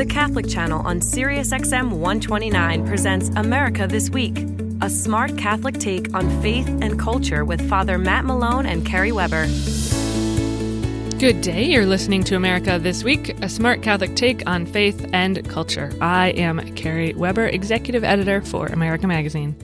The 0.00 0.06
Catholic 0.06 0.48
Channel 0.48 0.80
on 0.86 1.00
SiriusXM 1.00 1.90
129 1.90 2.86
presents 2.86 3.28
America 3.36 3.86
This 3.86 4.08
Week, 4.08 4.46
a 4.80 4.88
smart 4.88 5.36
Catholic 5.36 5.78
take 5.78 6.14
on 6.14 6.40
faith 6.40 6.66
and 6.80 6.98
culture 6.98 7.44
with 7.44 7.68
Father 7.68 7.98
Matt 7.98 8.24
Malone 8.24 8.64
and 8.64 8.86
Kerry 8.86 9.12
Weber. 9.12 9.46
Good 11.18 11.42
day. 11.42 11.64
You're 11.64 11.84
listening 11.84 12.24
to 12.24 12.34
America 12.34 12.78
This 12.78 13.04
Week, 13.04 13.38
a 13.42 13.48
smart 13.50 13.82
Catholic 13.82 14.16
take 14.16 14.48
on 14.48 14.64
faith 14.64 15.06
and 15.12 15.46
culture. 15.50 15.92
I 16.00 16.28
am 16.28 16.74
Kerry 16.76 17.12
Weber, 17.12 17.48
executive 17.48 18.02
editor 18.02 18.40
for 18.40 18.68
America 18.68 19.06
Magazine. 19.06 19.54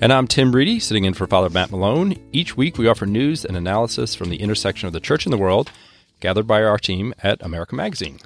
And 0.00 0.12
I'm 0.12 0.26
Tim 0.26 0.56
Reidy, 0.56 0.80
sitting 0.80 1.04
in 1.04 1.14
for 1.14 1.28
Father 1.28 1.50
Matt 1.50 1.70
Malone. 1.70 2.16
Each 2.32 2.56
week 2.56 2.78
we 2.78 2.88
offer 2.88 3.06
news 3.06 3.44
and 3.44 3.56
analysis 3.56 4.16
from 4.16 4.30
the 4.30 4.40
intersection 4.40 4.88
of 4.88 4.92
the 4.92 4.98
church 4.98 5.24
and 5.24 5.32
the 5.32 5.38
world, 5.38 5.70
gathered 6.18 6.48
by 6.48 6.64
our 6.64 6.78
team 6.78 7.14
at 7.22 7.40
America 7.44 7.76
Magazine. 7.76 8.18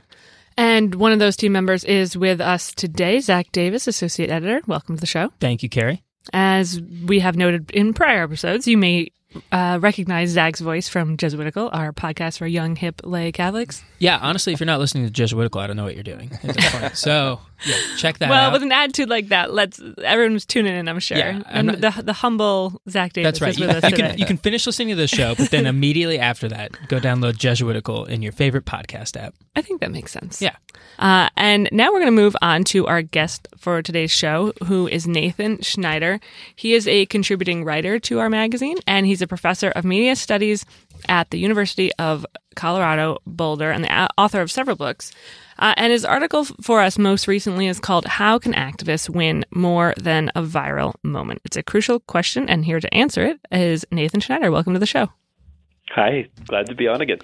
And 0.63 0.95
one 0.95 1.11
of 1.11 1.19
those 1.19 1.35
team 1.35 1.51
members 1.51 1.83
is 1.83 2.17
with 2.17 2.41
us 2.41 2.73
today, 2.73 3.19
Zac 3.19 3.51
Davis, 3.51 3.89
associate 3.89 4.31
editor. 4.31 4.63
Welcome 4.69 4.95
to 4.95 5.01
the 5.01 5.09
show. 5.09 5.33
Thank 5.41 5.65
you, 5.65 5.69
Kerry. 5.69 6.05
As 6.33 6.81
we 6.81 7.19
have 7.19 7.35
noted 7.35 7.73
in 7.73 7.93
prior 7.93 8.23
episodes, 8.23 8.69
you 8.69 8.79
may 8.79 9.09
uh, 9.51 9.81
recognize 9.83 10.29
Zac's 10.31 10.61
voice 10.61 10.89
from 10.89 11.17
Jesuitical, 11.17 11.69
our 11.73 11.93
podcast 11.93 12.39
for 12.39 12.47
young, 12.47 12.77
hip 12.77 13.01
lay 13.03 13.33
Catholics. 13.33 13.83
Yeah, 13.99 14.21
honestly, 14.23 14.53
if 14.53 14.61
you're 14.61 14.69
not 14.69 14.79
listening 14.79 15.05
to 15.05 15.11
Jesuitical, 15.11 15.61
I 15.61 15.67
don't 15.67 15.77
know 15.77 15.83
what 15.83 15.95
you're 15.95 16.05
doing 16.05 16.31
at 16.33 16.55
this 16.55 16.71
point. 16.71 16.97
So 16.97 17.41
yeah, 17.67 17.77
check 17.97 18.19
that 18.19 18.27
out. 18.27 18.31
well, 18.31 18.47
out. 18.49 18.53
with 18.53 18.63
an 18.63 18.73
attitude 18.73 19.09
like 19.09 19.29
that, 19.29 19.53
let's 19.53 19.81
everyone's 20.03 20.45
tuning 20.47 20.75
in. 20.75 20.89
I'm 20.89 20.99
sure. 21.01 21.19
Yeah, 21.19 21.43
I'm 21.47 21.69
and 21.69 21.81
not- 21.81 21.97
the 21.97 22.03
the 22.03 22.13
humble 22.13 22.81
Zac 22.89 23.13
Davis 23.13 23.27
That's 23.27 23.41
right. 23.41 23.51
is 23.51 23.59
You, 23.59 23.67
us 23.67 23.75
you 23.85 23.91
today. 23.91 24.09
can 24.11 24.19
you 24.19 24.27
can 24.27 24.37
finish 24.37 24.67
listening 24.67 24.89
to 24.89 24.95
the 24.97 25.09
show, 25.09 25.35
but 25.35 25.51
then 25.51 25.67
immediately 25.73 26.19
after 26.19 26.49
that, 26.49 26.73
go 26.89 26.99
download 27.01 27.37
Jesuitical 27.37 28.05
in 28.05 28.23
your 28.23 28.33
favorite 28.33 28.65
podcast 28.65 29.21
app. 29.21 29.35
I 29.57 29.63
think 29.63 29.81
that 29.81 29.91
makes 29.91 30.13
sense. 30.13 30.41
Yeah. 30.41 30.57
Uh, 30.99 31.29
and 31.37 31.69
now 31.73 31.87
we're 31.91 31.99
going 32.01 32.07
to 32.07 32.11
move 32.23 32.37
on 32.43 32.65
to 32.65 32.87
our 32.87 33.03
guest 33.03 33.49
for 33.57 33.83
today's 33.83 34.11
show, 34.11 34.53
who 34.67 34.87
is 34.87 35.07
Nathan 35.07 35.61
Schneider. 35.63 36.21
He 36.55 36.75
is 36.75 36.87
a 36.87 37.07
contributing 37.07 37.65
writer 37.65 37.99
to 38.01 38.19
our 38.21 38.29
magazine, 38.31 38.77
and 38.87 39.07
he's 39.07 39.23
a 39.23 39.27
professor 39.27 39.71
of 39.71 39.85
media 39.85 40.15
studies 40.17 40.65
at 41.09 41.31
the 41.31 41.39
University 41.39 41.93
of 41.95 42.27
Colorado 42.55 43.19
Boulder 43.27 43.71
and 43.71 43.85
the 43.85 44.11
author 44.19 44.41
of 44.41 44.51
several 44.51 44.77
books. 44.77 45.13
Uh, 45.59 45.75
and 45.77 45.93
his 45.93 46.05
article 46.05 46.45
for 46.45 46.81
us 46.81 46.99
most 46.99 47.29
recently 47.29 47.67
is 47.67 47.79
called 47.79 48.05
How 48.07 48.39
Can 48.39 48.53
Activists 48.53 49.09
Win 49.09 49.45
More 49.51 49.95
Than 49.97 50.31
a 50.35 50.43
Viral 50.43 50.95
Moment? 51.03 51.41
It's 51.45 51.57
a 51.57 51.63
crucial 51.63 52.01
question, 52.01 52.49
and 52.49 52.65
here 52.65 52.81
to 52.81 52.93
answer 52.95 53.25
it 53.25 53.41
is 53.51 53.87
Nathan 53.91 54.21
Schneider. 54.21 54.51
Welcome 54.51 54.73
to 54.73 54.81
the 54.81 54.87
show. 54.87 55.11
Hi, 55.91 56.27
glad 56.47 56.67
to 56.67 56.75
be 56.75 56.89
on 56.89 57.01
again. 57.01 57.19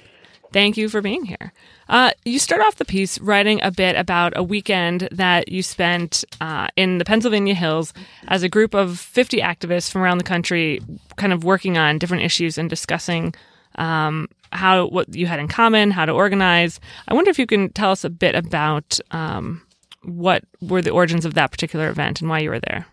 Thank 0.53 0.77
you 0.77 0.89
for 0.89 1.03
being 1.03 1.25
here. 1.25 1.53
Uh, 1.89 2.13
you 2.25 2.39
start 2.39 2.63
off 2.63 2.77
the 2.77 2.85
piece 2.85 3.19
writing 3.19 3.61
a 3.63 3.71
bit 3.71 3.97
about 3.97 4.33
a 4.37 4.43
weekend 4.43 5.09
that 5.13 5.49
you 5.49 5.63
spent 5.63 6.25
uh, 6.41 6.69
in 6.75 6.99
the 6.99 7.05
Pennsylvania 7.05 7.55
Hills 7.55 7.93
as 8.29 8.43
a 8.43 8.49
group 8.49 8.75
of 8.75 8.99
50 8.99 9.39
activists 9.39 9.91
from 9.91 10.03
around 10.03 10.19
the 10.19 10.25
country, 10.25 10.81
kind 11.17 11.33
of 11.33 11.45
working 11.45 11.77
on 11.77 11.99
different 11.99 12.25
issues 12.25 12.57
and 12.57 12.71
discussing 12.71 13.35
um, 13.77 14.29
how 14.53 14.87
what 14.87 15.15
you 15.15 15.27
had 15.27 15.41
in 15.41 15.49
common, 15.49 15.91
how 15.91 16.05
to 16.05 16.13
organize. 16.13 16.81
I 17.07 17.15
wonder 17.15 17.31
if 17.31 17.39
you 17.39 17.47
can 17.47 17.71
tell 17.71 17.91
us 17.91 18.05
a 18.05 18.11
bit 18.11 18.35
about 18.35 18.99
um, 19.11 19.63
what 20.03 20.45
were 20.61 20.83
the 20.83 20.91
origins 20.91 21.25
of 21.25 21.35
that 21.35 21.51
particular 21.51 21.89
event 21.89 22.21
and 22.21 22.31
why 22.31 22.41
you 22.41 22.51
were 22.51 22.61
there. 22.61 22.87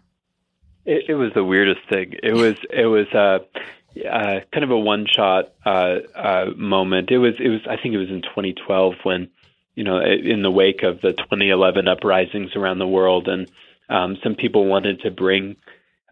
It, 0.85 1.05
it 1.09 1.15
was 1.15 1.31
the 1.33 1.43
weirdest 1.43 1.81
thing. 1.89 2.15
It 2.21 2.33
was 2.33 2.55
it 2.69 2.85
was 2.85 3.07
uh, 3.13 3.39
uh, 4.07 4.41
kind 4.51 4.63
of 4.63 4.71
a 4.71 4.77
one 4.77 5.07
shot 5.07 5.53
uh, 5.65 5.99
uh, 6.15 6.45
moment. 6.55 7.11
It 7.11 7.17
was 7.17 7.33
it 7.39 7.49
was 7.49 7.61
I 7.69 7.77
think 7.77 7.95
it 7.95 7.99
was 7.99 8.09
in 8.09 8.21
2012 8.21 8.93
when 9.03 9.29
you 9.75 9.83
know 9.83 9.99
in 9.99 10.41
the 10.41 10.51
wake 10.51 10.83
of 10.83 11.01
the 11.01 11.13
2011 11.13 11.87
uprisings 11.87 12.55
around 12.55 12.79
the 12.79 12.87
world, 12.87 13.27
and 13.27 13.49
um, 13.89 14.17
some 14.23 14.35
people 14.35 14.65
wanted 14.65 15.01
to 15.01 15.11
bring 15.11 15.55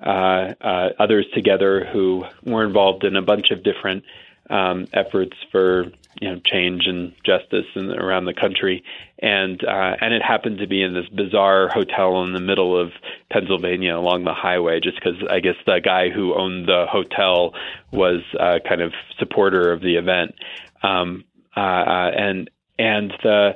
uh, 0.04 0.54
uh, 0.60 0.90
others 1.00 1.26
together 1.34 1.86
who 1.86 2.26
were 2.44 2.66
involved 2.66 3.04
in 3.04 3.16
a 3.16 3.22
bunch 3.22 3.52
of 3.52 3.64
different 3.64 4.04
um, 4.50 4.88
efforts 4.94 5.36
for 5.52 5.86
you 6.22 6.30
know 6.30 6.40
change 6.46 6.84
and 6.86 7.14
justice 7.26 7.66
in, 7.76 7.90
around 7.92 8.26
the 8.26 8.34
country, 8.34 8.84
and 9.20 9.64
uh, 9.64 9.96
and 10.02 10.14
it 10.14 10.22
happened 10.22 10.60
to 10.60 10.68
be 10.68 10.82
in 10.82 10.94
this 10.94 11.08
bizarre 11.10 11.70
hotel 11.70 12.24
in 12.24 12.34
the 12.34 12.40
middle 12.40 12.80
of 12.80 12.92
Pennsylvania 13.32 13.98
along 13.98 14.24
the 14.24 14.34
highway. 14.34 14.80
Just 14.80 14.98
because 14.98 15.16
I 15.30 15.40
guess 15.40 15.56
the 15.66 15.80
guy 15.84 16.10
who 16.10 16.36
owned 16.36 16.68
the 16.68 16.86
hotel 16.90 17.54
was 17.92 18.22
uh, 18.40 18.60
kind 18.68 18.82
of 18.82 18.94
supporter 19.18 19.72
of 19.72 19.82
the 19.82 19.96
event, 19.96 20.36
um, 20.82 21.24
uh, 21.56 21.60
uh, 21.60 22.12
and 22.16 22.50
and 22.78 23.14
the 23.24 23.52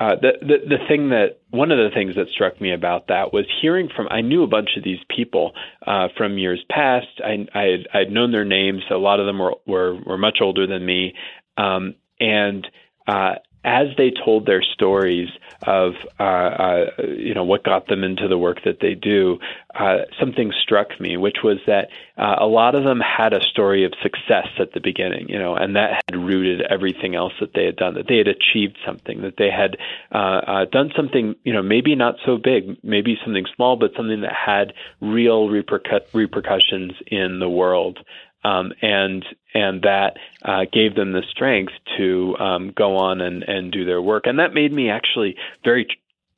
uh, 0.00 0.16
the, 0.16 0.32
the 0.40 0.76
the 0.76 0.88
thing 0.88 1.10
that 1.10 1.38
one 1.52 1.70
of 1.70 1.76
the 1.76 1.94
things 1.94 2.14
that 2.16 2.28
struck 2.34 2.60
me 2.60 2.72
about 2.72 3.08
that 3.08 3.32
was 3.32 3.44
hearing 3.60 3.88
from 3.94 4.08
I 4.10 4.22
knew 4.22 4.42
a 4.42 4.46
bunch 4.46 4.70
of 4.76 4.82
these 4.82 4.98
people 5.14 5.52
uh, 5.86 6.08
from 6.16 6.38
years 6.38 6.64
past. 6.70 7.20
I 7.22 7.46
I 7.54 7.62
had, 7.62 7.88
I'd 7.92 8.10
known 8.10 8.32
their 8.32 8.46
names. 8.46 8.82
A 8.90 8.94
lot 8.94 9.20
of 9.20 9.26
them 9.26 9.38
were 9.38 9.54
were, 9.66 9.94
were 9.94 10.18
much 10.18 10.38
older 10.40 10.66
than 10.66 10.84
me, 10.84 11.14
um, 11.58 11.94
and 12.18 12.66
uh, 13.06 13.34
as 13.64 13.88
they 13.96 14.10
told 14.10 14.46
their 14.46 14.62
stories 14.62 15.28
of 15.66 15.92
uh, 16.18 16.22
uh, 16.22 16.84
you 17.16 17.34
know 17.34 17.44
what 17.44 17.62
got 17.62 17.86
them 17.86 18.02
into 18.02 18.26
the 18.26 18.38
work 18.38 18.58
that 18.64 18.80
they 18.80 18.94
do, 18.94 19.38
uh, 19.74 19.98
something 20.18 20.52
struck 20.60 21.00
me, 21.00 21.16
which 21.16 21.38
was 21.44 21.58
that 21.66 21.88
uh, 22.18 22.36
a 22.40 22.46
lot 22.46 22.74
of 22.74 22.84
them 22.84 23.00
had 23.00 23.32
a 23.32 23.40
story 23.40 23.84
of 23.84 23.92
success 24.02 24.48
at 24.58 24.72
the 24.72 24.80
beginning, 24.80 25.28
you 25.28 25.38
know, 25.38 25.54
and 25.54 25.76
that 25.76 26.02
had 26.08 26.16
rooted 26.16 26.62
everything 26.62 27.14
else 27.14 27.32
that 27.40 27.54
they 27.54 27.64
had 27.64 27.76
done. 27.76 27.94
That 27.94 28.08
they 28.08 28.18
had 28.18 28.28
achieved 28.28 28.78
something, 28.84 29.22
that 29.22 29.36
they 29.38 29.50
had 29.50 29.76
uh, 30.12 30.18
uh, 30.18 30.64
done 30.66 30.90
something, 30.96 31.36
you 31.44 31.52
know, 31.52 31.62
maybe 31.62 31.94
not 31.94 32.16
so 32.26 32.38
big, 32.38 32.78
maybe 32.82 33.16
something 33.24 33.46
small, 33.54 33.76
but 33.76 33.92
something 33.96 34.22
that 34.22 34.34
had 34.34 34.72
real 35.00 35.48
repercu- 35.48 36.12
repercussions 36.12 36.92
in 37.06 37.38
the 37.38 37.48
world 37.48 37.98
um, 38.44 38.72
and 38.82 39.24
and 39.54 39.82
that 39.82 40.16
uh, 40.44 40.64
gave 40.72 40.94
them 40.94 41.12
the 41.12 41.22
strength 41.30 41.72
to 41.98 42.36
um, 42.38 42.72
go 42.74 42.96
on 42.96 43.20
and, 43.20 43.42
and 43.42 43.70
do 43.70 43.84
their 43.84 44.00
work. 44.00 44.26
And 44.26 44.38
that 44.38 44.54
made 44.54 44.72
me 44.72 44.88
actually 44.88 45.36
very 45.62 45.84
tr- 45.84 45.92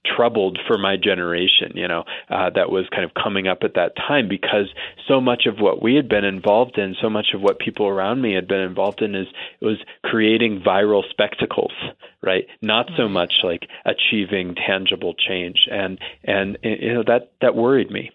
troubled 0.05 0.59
for 0.67 0.77
my 0.77 0.97
generation, 0.97 1.73
you 1.75 1.89
know, 1.89 2.05
uh, 2.29 2.51
that 2.51 2.71
was 2.71 2.85
kind 2.91 3.05
of 3.05 3.13
coming 3.15 3.49
up 3.49 3.59
at 3.63 3.75
that 3.75 3.97
time 3.97 4.29
because 4.29 4.67
so 5.09 5.21
much 5.21 5.47
of 5.47 5.59
what 5.59 5.83
we 5.83 5.95
had 5.95 6.09
been 6.09 6.25
involved 6.25 6.79
in, 6.79 6.95
so 7.01 7.09
much 7.09 7.29
of 7.35 7.41
what 7.41 7.59
people 7.59 7.87
around 7.87 8.21
me 8.21 8.35
had 8.35 8.47
been 8.47 8.61
involved 8.61 9.01
in 9.01 9.15
is 9.15 9.27
was 9.61 9.79
creating 10.03 10.61
viral 10.61 11.03
spectacles, 11.09 11.73
right? 12.23 12.47
Not 12.61 12.91
so 12.97 13.09
much 13.09 13.33
like 13.43 13.67
achieving 13.85 14.55
tangible 14.55 15.15
change. 15.15 15.69
And 15.71 15.99
and 16.23 16.59
you 16.63 16.95
know 16.95 17.05
that 17.07 17.33
that 17.41 17.55
worried 17.55 17.91
me. 17.91 18.11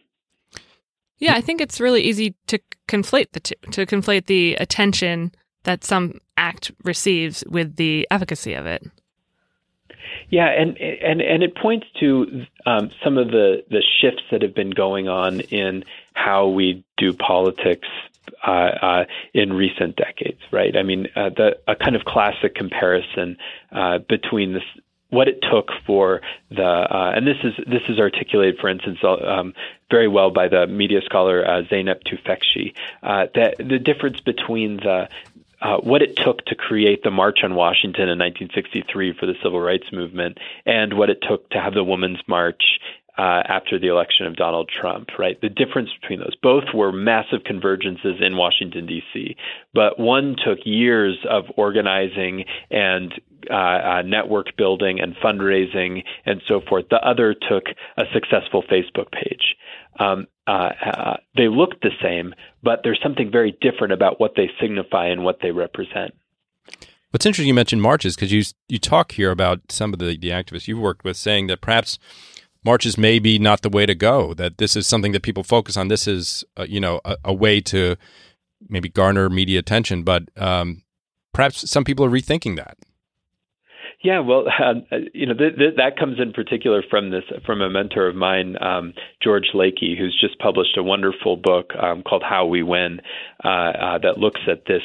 Yeah, 1.19 1.35
I 1.35 1.41
think 1.41 1.61
it's 1.61 1.79
really 1.79 2.01
easy 2.01 2.35
to 2.47 2.59
conflate 2.87 3.31
the 3.33 3.39
two, 3.41 3.55
to 3.71 3.85
conflate 3.85 4.25
the 4.25 4.55
attention 4.55 5.33
that 5.63 5.83
some 5.83 6.19
act 6.37 6.71
receives 6.83 7.43
with 7.47 7.75
the 7.75 8.07
efficacy 8.09 8.53
of 8.53 8.65
it. 8.65 8.83
Yeah, 10.29 10.47
and 10.49 10.77
and 10.77 11.21
and 11.21 11.43
it 11.43 11.55
points 11.55 11.87
to 11.99 12.45
um, 12.65 12.91
some 13.03 13.17
of 13.17 13.27
the 13.29 13.63
the 13.69 13.83
shifts 14.01 14.23
that 14.31 14.41
have 14.41 14.55
been 14.55 14.69
going 14.71 15.07
on 15.07 15.39
in 15.41 15.83
how 16.13 16.47
we 16.47 16.83
do 16.97 17.13
politics 17.13 17.87
uh, 18.45 18.51
uh, 18.51 19.05
in 19.33 19.53
recent 19.53 19.95
decades, 19.95 20.39
right? 20.51 20.75
I 20.77 20.83
mean, 20.83 21.07
uh, 21.15 21.29
the 21.29 21.57
a 21.67 21.75
kind 21.75 21.95
of 21.95 22.05
classic 22.05 22.55
comparison 22.55 23.37
uh, 23.71 23.99
between 24.07 24.53
this 24.53 24.63
what 25.09 25.27
it 25.27 25.41
took 25.41 25.71
for 25.85 26.21
the 26.51 26.63
uh, 26.63 27.13
and 27.15 27.25
this 27.25 27.37
is 27.43 27.53
this 27.65 27.83
is 27.89 27.99
articulated, 27.99 28.59
for 28.59 28.69
instance, 28.69 28.99
um, 29.03 29.53
very 29.89 30.07
well 30.07 30.31
by 30.31 30.47
the 30.47 30.67
media 30.67 31.01
scholar 31.01 31.45
uh, 31.45 31.63
Zeynep 31.63 32.03
Tufekci, 32.03 32.73
uh, 33.01 33.27
that 33.35 33.57
the 33.57 33.79
difference 33.79 34.19
between 34.19 34.77
the 34.77 35.09
uh, 35.61 35.77
what 35.77 36.01
it 36.01 36.15
took 36.15 36.45
to 36.45 36.55
create 36.55 37.03
the 37.03 37.11
March 37.11 37.39
on 37.43 37.53
Washington 37.53 38.03
in 38.03 38.17
1963 38.19 39.13
for 39.13 39.25
the 39.25 39.35
Civil 39.43 39.59
Rights 39.59 39.91
Movement, 39.91 40.37
and 40.65 40.93
what 40.93 41.09
it 41.09 41.21
took 41.21 41.49
to 41.49 41.59
have 41.59 41.73
the 41.73 41.83
Women's 41.83 42.25
March 42.27 42.79
uh, 43.19 43.43
after 43.49 43.77
the 43.77 43.87
election 43.87 44.25
of 44.25 44.37
Donald 44.37 44.71
Trump, 44.79 45.09
right? 45.19 45.39
The 45.41 45.49
difference 45.49 45.89
between 45.99 46.19
those. 46.19 46.37
Both 46.41 46.73
were 46.73 46.93
massive 46.93 47.41
convergences 47.41 48.23
in 48.25 48.37
Washington, 48.37 48.85
D.C., 48.85 49.35
but 49.73 49.99
one 49.99 50.37
took 50.37 50.59
years 50.63 51.17
of 51.29 51.43
organizing 51.57 52.45
and 52.71 53.13
uh, 53.49 53.53
uh, 53.53 54.01
network 54.03 54.55
building 54.57 55.01
and 55.01 55.17
fundraising 55.17 56.03
and 56.25 56.41
so 56.47 56.61
forth. 56.61 56.85
The 56.89 57.05
other 57.05 57.33
took 57.33 57.65
a 57.97 58.03
successful 58.13 58.63
Facebook 58.71 59.11
page. 59.11 59.57
Um, 59.99 60.27
uh, 60.47 60.69
uh, 60.85 61.17
they 61.35 61.49
look 61.49 61.81
the 61.81 61.91
same, 62.01 62.33
but 62.63 62.81
there's 62.83 63.01
something 63.03 63.29
very 63.29 63.57
different 63.59 63.91
about 63.91 64.21
what 64.21 64.31
they 64.37 64.49
signify 64.61 65.07
and 65.07 65.25
what 65.25 65.39
they 65.41 65.51
represent. 65.51 66.13
What's 67.11 67.25
interesting, 67.25 67.49
you 67.49 67.53
mentioned 67.53 67.81
marches 67.81 68.15
because 68.15 68.31
you 68.31 68.43
you 68.69 68.79
talk 68.79 69.13
here 69.13 69.31
about 69.31 69.71
some 69.71 69.91
of 69.91 69.99
the, 69.99 70.15
the 70.17 70.29
activists 70.29 70.69
you've 70.69 70.79
worked 70.79 71.03
with 71.03 71.17
saying 71.17 71.47
that 71.47 71.59
perhaps 71.59 71.99
marches 72.63 72.97
may 72.97 73.19
be 73.19 73.39
not 73.39 73.61
the 73.61 73.69
way 73.69 73.85
to 73.85 73.95
go. 73.95 74.33
That 74.33 74.57
this 74.57 74.75
is 74.75 74.87
something 74.87 75.11
that 75.13 75.23
people 75.23 75.43
focus 75.43 75.77
on. 75.77 75.87
This 75.87 76.07
is 76.07 76.43
uh, 76.57 76.65
you 76.67 76.79
know 76.79 77.01
a, 77.05 77.17
a, 77.25 77.33
way 77.33 77.61
to 77.61 77.95
maybe 78.67 78.89
garner 78.89 79.29
media 79.29 79.59
attention, 79.59 80.03
but 80.03 80.23
um, 80.37 80.83
perhaps 81.33 81.69
some 81.69 81.83
people 81.83 82.05
are 82.05 82.09
rethinking 82.09 82.55
that. 82.57 82.77
Yeah, 84.01 84.19
well, 84.19 84.45
um, 84.63 84.85
you 85.13 85.25
know, 85.25 85.33
th- 85.33 85.57
th- 85.57 85.75
that 85.77 85.97
comes 85.97 86.19
in 86.19 86.31
particular 86.31 86.83
from 86.89 87.11
this 87.11 87.23
from 87.45 87.61
a 87.61 87.69
mentor 87.69 88.07
of 88.07 88.15
mine, 88.15 88.55
um, 88.61 88.93
George 89.21 89.49
Lakey, 89.53 89.97
who's 89.97 90.17
just 90.19 90.39
published 90.39 90.77
a 90.77 90.83
wonderful 90.83 91.35
book 91.35 91.71
um, 91.75 92.03
called 92.03 92.23
How 92.27 92.45
We 92.45 92.63
Win 92.63 93.01
uh, 93.43 93.47
uh, 93.47 93.97
that 93.99 94.17
looks 94.17 94.41
at 94.49 94.65
this. 94.65 94.83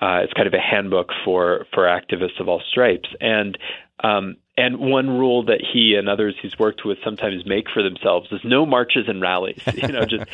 Uh, 0.00 0.20
it's 0.24 0.32
kind 0.32 0.48
of 0.48 0.54
a 0.54 0.60
handbook 0.60 1.08
for 1.24 1.66
for 1.74 1.84
activists 1.84 2.40
of 2.40 2.48
all 2.48 2.62
stripes, 2.70 3.08
and 3.20 3.58
um, 4.02 4.36
and 4.56 4.78
one 4.78 5.08
rule 5.08 5.44
that 5.46 5.60
he 5.62 5.94
and 5.94 6.08
others 6.08 6.34
he's 6.42 6.58
worked 6.58 6.84
with 6.84 6.98
sometimes 7.02 7.46
make 7.46 7.70
for 7.72 7.82
themselves 7.82 8.28
is 8.30 8.40
no 8.44 8.66
marches 8.66 9.08
and 9.08 9.20
rallies. 9.20 9.60
You 9.82 9.88
know, 9.88 10.04
just 10.04 10.30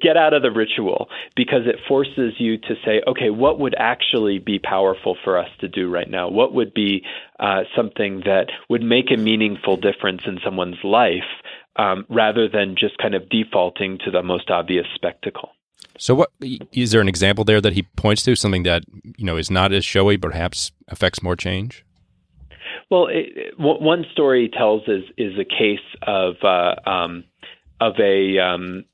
get 0.00 0.16
out 0.16 0.32
of 0.32 0.42
the 0.42 0.50
ritual 0.50 1.08
because 1.34 1.66
it 1.66 1.76
forces 1.88 2.34
you 2.38 2.56
to 2.58 2.74
say, 2.84 3.02
okay, 3.06 3.30
what 3.30 3.58
would 3.58 3.74
actually 3.76 4.38
be 4.38 4.60
powerful 4.60 5.16
for 5.24 5.36
us 5.36 5.48
to 5.60 5.68
do 5.68 5.90
right 5.90 6.08
now? 6.08 6.28
What 6.28 6.54
would 6.54 6.72
be 6.72 7.02
uh, 7.40 7.62
something 7.74 8.20
that 8.24 8.46
would 8.68 8.82
make 8.82 9.10
a 9.10 9.16
meaningful 9.16 9.76
difference 9.76 10.22
in 10.24 10.38
someone's 10.44 10.76
life 10.84 11.24
um, 11.76 12.06
rather 12.08 12.48
than 12.48 12.76
just 12.78 12.96
kind 12.98 13.14
of 13.14 13.28
defaulting 13.28 13.98
to 14.04 14.10
the 14.12 14.22
most 14.22 14.50
obvious 14.50 14.86
spectacle? 14.94 15.50
So, 15.98 16.14
what 16.14 16.30
is 16.40 16.92
there 16.92 17.00
an 17.00 17.08
example 17.08 17.44
there 17.44 17.60
that 17.60 17.72
he 17.72 17.82
points 17.96 18.22
to? 18.24 18.36
Something 18.36 18.62
that 18.62 18.84
you 19.16 19.24
know 19.24 19.36
is 19.36 19.50
not 19.50 19.72
as 19.72 19.84
showy, 19.84 20.16
perhaps 20.16 20.70
affects 20.88 21.22
more 21.22 21.36
change. 21.36 21.84
Well, 22.92 23.06
it, 23.10 23.54
one 23.58 24.04
story 24.12 24.50
tells 24.54 24.82
is 24.86 25.04
is 25.16 25.32
a 25.38 25.46
case 25.46 25.78
of 26.02 26.34
uh, 26.44 26.74
um, 26.86 27.24
of 27.80 27.94
a 27.98 28.38
um, 28.38 28.84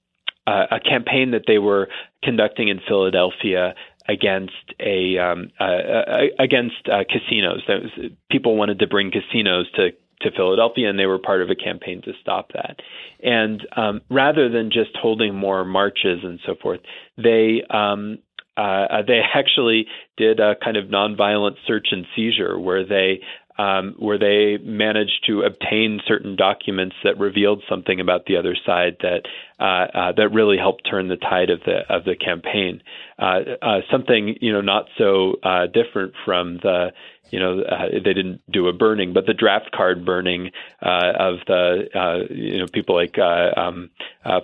a 0.46 0.78
campaign 0.78 1.32
that 1.32 1.42
they 1.48 1.58
were 1.58 1.88
conducting 2.22 2.68
in 2.68 2.78
Philadelphia 2.86 3.74
against 4.08 4.52
a 4.78 5.18
um, 5.18 5.50
uh, 5.58 6.28
against 6.38 6.76
uh, 6.86 7.02
casinos. 7.10 7.62
Was, 7.68 8.12
people 8.30 8.56
wanted 8.56 8.78
to 8.78 8.86
bring 8.86 9.10
casinos 9.10 9.66
to 9.74 9.88
to 10.20 10.30
Philadelphia, 10.30 10.88
and 10.88 10.96
they 10.96 11.06
were 11.06 11.18
part 11.18 11.42
of 11.42 11.50
a 11.50 11.56
campaign 11.56 12.00
to 12.02 12.12
stop 12.20 12.52
that. 12.54 12.76
And 13.20 13.66
um, 13.76 14.00
rather 14.08 14.48
than 14.48 14.70
just 14.70 14.90
holding 14.94 15.34
more 15.34 15.64
marches 15.64 16.20
and 16.22 16.38
so 16.46 16.54
forth, 16.62 16.78
they 17.16 17.64
um, 17.68 18.18
uh, 18.56 19.02
they 19.04 19.22
actually 19.34 19.86
did 20.16 20.38
a 20.38 20.54
kind 20.62 20.76
of 20.76 20.86
nonviolent 20.86 21.56
search 21.66 21.88
and 21.90 22.06
seizure 22.14 22.56
where 22.60 22.86
they 22.86 23.20
um, 23.58 23.96
where 23.98 24.18
they 24.18 24.56
managed 24.62 25.24
to 25.26 25.42
obtain 25.42 26.00
certain 26.06 26.36
documents 26.36 26.94
that 27.02 27.18
revealed 27.18 27.62
something 27.68 28.00
about 28.00 28.26
the 28.26 28.36
other 28.36 28.56
side 28.64 28.96
that 29.02 29.22
uh, 29.60 29.98
uh, 29.98 30.12
that 30.16 30.28
really 30.32 30.56
helped 30.56 30.88
turn 30.88 31.08
the 31.08 31.16
tide 31.16 31.50
of 31.50 31.60
the 31.66 31.80
of 31.88 32.04
the 32.04 32.14
campaign. 32.14 32.80
Uh, 33.18 33.40
uh 33.60 33.80
something 33.90 34.36
you 34.40 34.52
know 34.52 34.60
not 34.60 34.86
so 34.96 35.34
uh, 35.42 35.66
different 35.66 36.14
from 36.24 36.58
the 36.62 36.92
you 37.30 37.38
know 37.38 37.60
uh, 37.60 37.88
they 37.92 38.12
didn't 38.12 38.40
do 38.50 38.68
a 38.68 38.72
burning, 38.72 39.12
but 39.12 39.26
the 39.26 39.34
draft 39.34 39.70
card 39.72 40.04
burning 40.04 40.50
of 40.80 41.36
the 41.46 42.26
you 42.30 42.58
know 42.58 42.66
people 42.72 42.94
like 42.94 43.18
um, 43.18 43.90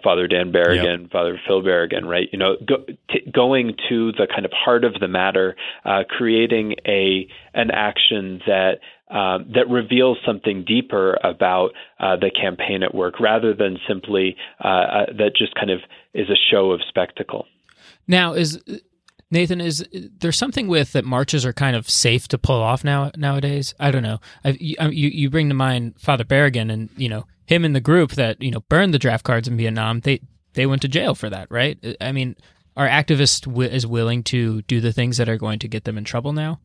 Father 0.03 0.27
Dan 0.27 0.53
Berrigan, 0.53 1.03
yep. 1.03 1.11
Father 1.11 1.41
Phil 1.47 1.63
Berrigan, 1.63 2.05
right? 2.05 2.29
You 2.33 2.39
know, 2.39 2.57
go, 2.67 2.85
t- 3.11 3.31
going 3.33 3.77
to 3.89 4.13
the 4.13 4.27
kind 4.27 4.45
of 4.45 4.53
heart 4.53 4.85
of 4.85 4.95
the 5.01 5.09
matter, 5.09 5.57
creating 6.09 6.77
a 6.87 7.29
an 7.55 7.71
action 7.71 8.41
that 8.47 8.81
um, 9.15 9.51
that 9.55 9.69
reveals 9.69 10.19
something 10.27 10.65
deeper 10.65 11.19
about 11.23 11.73
uh, 12.01 12.17
the 12.17 12.31
campaign 12.31 12.83
at 12.83 12.95
work 12.95 13.21
rather 13.21 13.55
than 13.55 13.79
simply 13.87 14.37
uh, 14.63 14.67
uh, 14.67 15.07
that 15.19 15.37
just 15.37 15.55
kind 15.55 15.71
of 15.71 15.81
is 16.15 16.29
a 16.31 16.37
show 16.51 16.73
of 16.73 16.81
spectacle. 16.89 17.47
Now, 18.09 18.33
is 18.33 18.59
Nathan, 19.35 19.61
is 19.61 19.85
there 19.93 20.33
something 20.33 20.69
with 20.69 20.93
that 20.93 21.05
marches 21.05 21.45
are 21.45 21.53
kind 21.53 21.75
of 21.75 21.91
safe 21.91 22.29
to 22.29 22.39
pull 22.39 22.63
off 22.63 22.85
now 22.85 23.11
nowadays? 23.17 23.75
I 23.81 23.91
don't 23.91 24.05
know. 24.05 24.21
You, 24.45 24.77
you, 24.91 25.09
you 25.09 25.29
bring 25.29 25.49
to 25.49 25.55
mind 25.55 25.95
Father 25.99 26.25
Berrigan 26.25 26.73
and 26.73 26.89
you 26.97 27.09
know 27.09 27.27
him 27.45 27.65
and 27.65 27.75
the 27.75 27.81
group 27.81 28.13
that 28.13 28.41
you 28.41 28.53
know 28.53 28.61
burned 28.69 28.95
the 28.95 28.99
draft 28.99 29.25
cards 29.25 29.49
in 29.49 29.57
Vietnam. 29.57 30.01
They 30.01 30.21
they 30.55 30.67
went 30.67 30.83
to 30.83 30.89
jail 30.89 31.17
for 31.17 31.29
that, 31.29 31.49
right? 31.51 31.77
I 32.01 32.13
mean, 32.13 32.37
are 32.77 32.89
activists 32.89 33.43
w- 33.43 33.69
is 33.69 33.87
willing 33.87 34.23
to 34.25 34.63
do 34.63 34.81
the 34.81 34.93
things 34.93 35.17
that 35.17 35.29
are 35.29 35.37
going 35.37 35.59
to 35.59 35.69
get 35.69 35.85
them 35.85 35.99
in 35.99 36.05
trouble 36.05 36.33
now? 36.33 36.61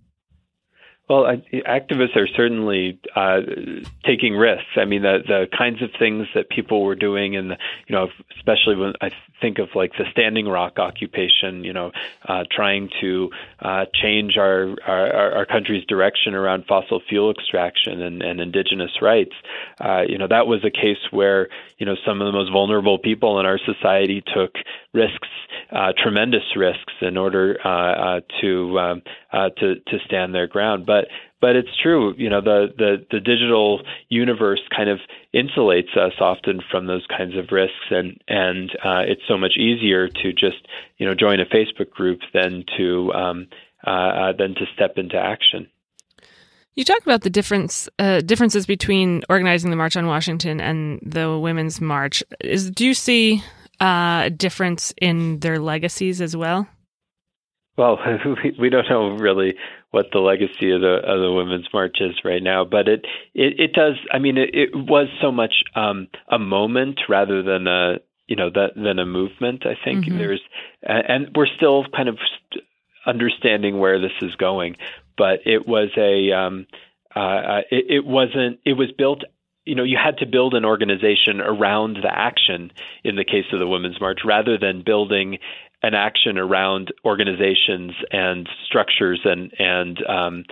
Well, 1.09 1.25
I, 1.25 1.37
activists 1.67 2.15
are 2.15 2.27
certainly 2.27 2.99
uh, 3.15 3.39
taking 4.05 4.35
risks. 4.35 4.77
I 4.77 4.85
mean, 4.85 5.01
the 5.01 5.17
the 5.25 5.47
kinds 5.57 5.81
of 5.81 5.89
things 5.97 6.27
that 6.35 6.49
people 6.49 6.83
were 6.83 6.93
doing, 6.93 7.35
and 7.35 7.57
you 7.87 7.95
know, 7.95 8.09
especially 8.37 8.75
when 8.75 8.93
I 9.01 9.09
think 9.41 9.57
of 9.57 9.69
like 9.73 9.93
the 9.97 10.05
Standing 10.11 10.47
Rock 10.47 10.77
occupation, 10.77 11.63
you 11.63 11.73
know, 11.73 11.91
uh, 12.27 12.43
trying 12.51 12.89
to 13.01 13.31
uh, 13.59 13.85
change 13.91 14.37
our, 14.37 14.75
our 14.85 15.33
our 15.37 15.45
country's 15.47 15.83
direction 15.85 16.35
around 16.35 16.65
fossil 16.67 17.01
fuel 17.09 17.31
extraction 17.31 18.03
and, 18.03 18.21
and 18.21 18.39
indigenous 18.39 19.01
rights. 19.01 19.33
Uh, 19.81 20.01
you 20.07 20.19
know, 20.19 20.27
that 20.27 20.45
was 20.45 20.63
a 20.63 20.69
case 20.69 21.01
where 21.09 21.49
you 21.79 21.87
know 21.87 21.95
some 22.05 22.21
of 22.21 22.25
the 22.27 22.33
most 22.33 22.51
vulnerable 22.51 22.99
people 22.99 23.39
in 23.39 23.47
our 23.47 23.57
society 23.65 24.21
took 24.35 24.53
risks, 24.93 25.27
uh, 25.71 25.91
tremendous 25.97 26.55
risks, 26.55 26.93
in 27.01 27.17
order 27.17 27.57
uh, 27.65 28.21
to 28.41 28.79
um, 28.79 29.01
to 29.31 29.75
to 29.87 29.97
stand 30.05 30.35
their 30.35 30.45
ground. 30.47 30.85
But 30.85 30.98
but 31.41 31.55
it's 31.55 31.69
true, 31.81 32.13
you 32.17 32.29
know, 32.29 32.41
the 32.41 32.67
the 32.77 33.05
the 33.11 33.19
digital 33.19 33.81
universe 34.09 34.61
kind 34.75 34.89
of 34.89 34.99
insulates 35.33 35.95
us 35.95 36.13
often 36.19 36.61
from 36.69 36.87
those 36.87 37.05
kinds 37.07 37.35
of 37.37 37.51
risks, 37.51 37.91
and 37.91 38.19
and 38.27 38.71
uh, 38.83 39.03
it's 39.07 39.21
so 39.27 39.37
much 39.37 39.53
easier 39.57 40.07
to 40.07 40.33
just 40.33 40.67
you 40.97 41.05
know 41.05 41.15
join 41.15 41.39
a 41.39 41.45
Facebook 41.45 41.91
group 41.91 42.19
than 42.33 42.65
to 42.77 43.13
um, 43.13 43.47
uh, 43.85 43.89
uh, 43.89 44.33
than 44.37 44.55
to 44.55 44.65
step 44.73 44.97
into 44.97 45.15
action. 45.15 45.67
You 46.75 46.83
talk 46.83 47.01
about 47.01 47.21
the 47.21 47.29
difference 47.29 47.89
uh, 47.99 48.21
differences 48.21 48.65
between 48.65 49.23
organizing 49.29 49.69
the 49.69 49.77
March 49.77 49.95
on 49.95 50.07
Washington 50.07 50.59
and 50.59 50.99
the 51.01 51.39
Women's 51.39 51.79
March. 51.79 52.21
Is 52.41 52.69
do 52.69 52.85
you 52.85 52.93
see 52.93 53.43
uh, 53.81 54.23
a 54.25 54.29
difference 54.29 54.93
in 55.01 55.39
their 55.39 55.59
legacies 55.59 56.21
as 56.21 56.35
well? 56.35 56.67
Well, 57.77 57.97
we 58.59 58.69
don't 58.69 58.89
know 58.89 59.11
really 59.11 59.55
what 59.91 60.07
the 60.11 60.19
legacy 60.19 60.71
of 60.71 60.81
the 60.81 60.99
of 61.03 61.19
the 61.19 61.31
women's 61.31 61.67
march 61.73 61.97
is 61.99 62.15
right 62.23 62.43
now, 62.43 62.63
but 62.63 62.87
it 62.87 63.05
it, 63.33 63.59
it 63.59 63.73
does. 63.73 63.95
I 64.11 64.19
mean, 64.19 64.37
it, 64.37 64.49
it 64.53 64.69
was 64.75 65.07
so 65.21 65.31
much 65.31 65.63
um, 65.75 66.07
a 66.27 66.39
moment 66.39 66.99
rather 67.09 67.41
than 67.41 67.67
a 67.67 67.95
you 68.27 68.35
know 68.35 68.49
that 68.49 68.75
than 68.75 68.99
a 68.99 69.05
movement. 69.05 69.65
I 69.65 69.75
think 69.83 70.05
mm-hmm. 70.05 70.17
there's 70.17 70.41
and 70.83 71.29
we're 71.35 71.47
still 71.57 71.85
kind 71.95 72.09
of 72.09 72.17
understanding 73.05 73.79
where 73.79 73.99
this 73.99 74.11
is 74.21 74.35
going, 74.35 74.75
but 75.17 75.39
it 75.45 75.67
was 75.67 75.89
a 75.97 76.31
um, 76.31 76.67
uh, 77.15 77.19
uh, 77.19 77.61
it, 77.71 77.85
it 77.89 78.05
wasn't. 78.05 78.59
It 78.65 78.73
was 78.73 78.91
built 78.97 79.23
you 79.65 79.75
know, 79.75 79.83
you 79.83 79.97
had 80.03 80.17
to 80.17 80.25
build 80.25 80.55
an 80.55 80.65
organization 80.65 81.41
around 81.41 81.97
the 81.97 82.11
action 82.11 82.71
in 83.03 83.15
the 83.15 83.23
case 83.23 83.45
of 83.53 83.59
the 83.59 83.67
Women's 83.67 84.01
March 84.01 84.21
rather 84.25 84.57
than 84.57 84.81
building 84.83 85.37
an 85.81 85.93
action 85.93 86.37
around 86.37 86.93
organizations 87.05 87.91
and 88.11 88.47
structures 88.65 89.21
and 89.23 89.51
and 89.59 89.99
um, 90.07 90.43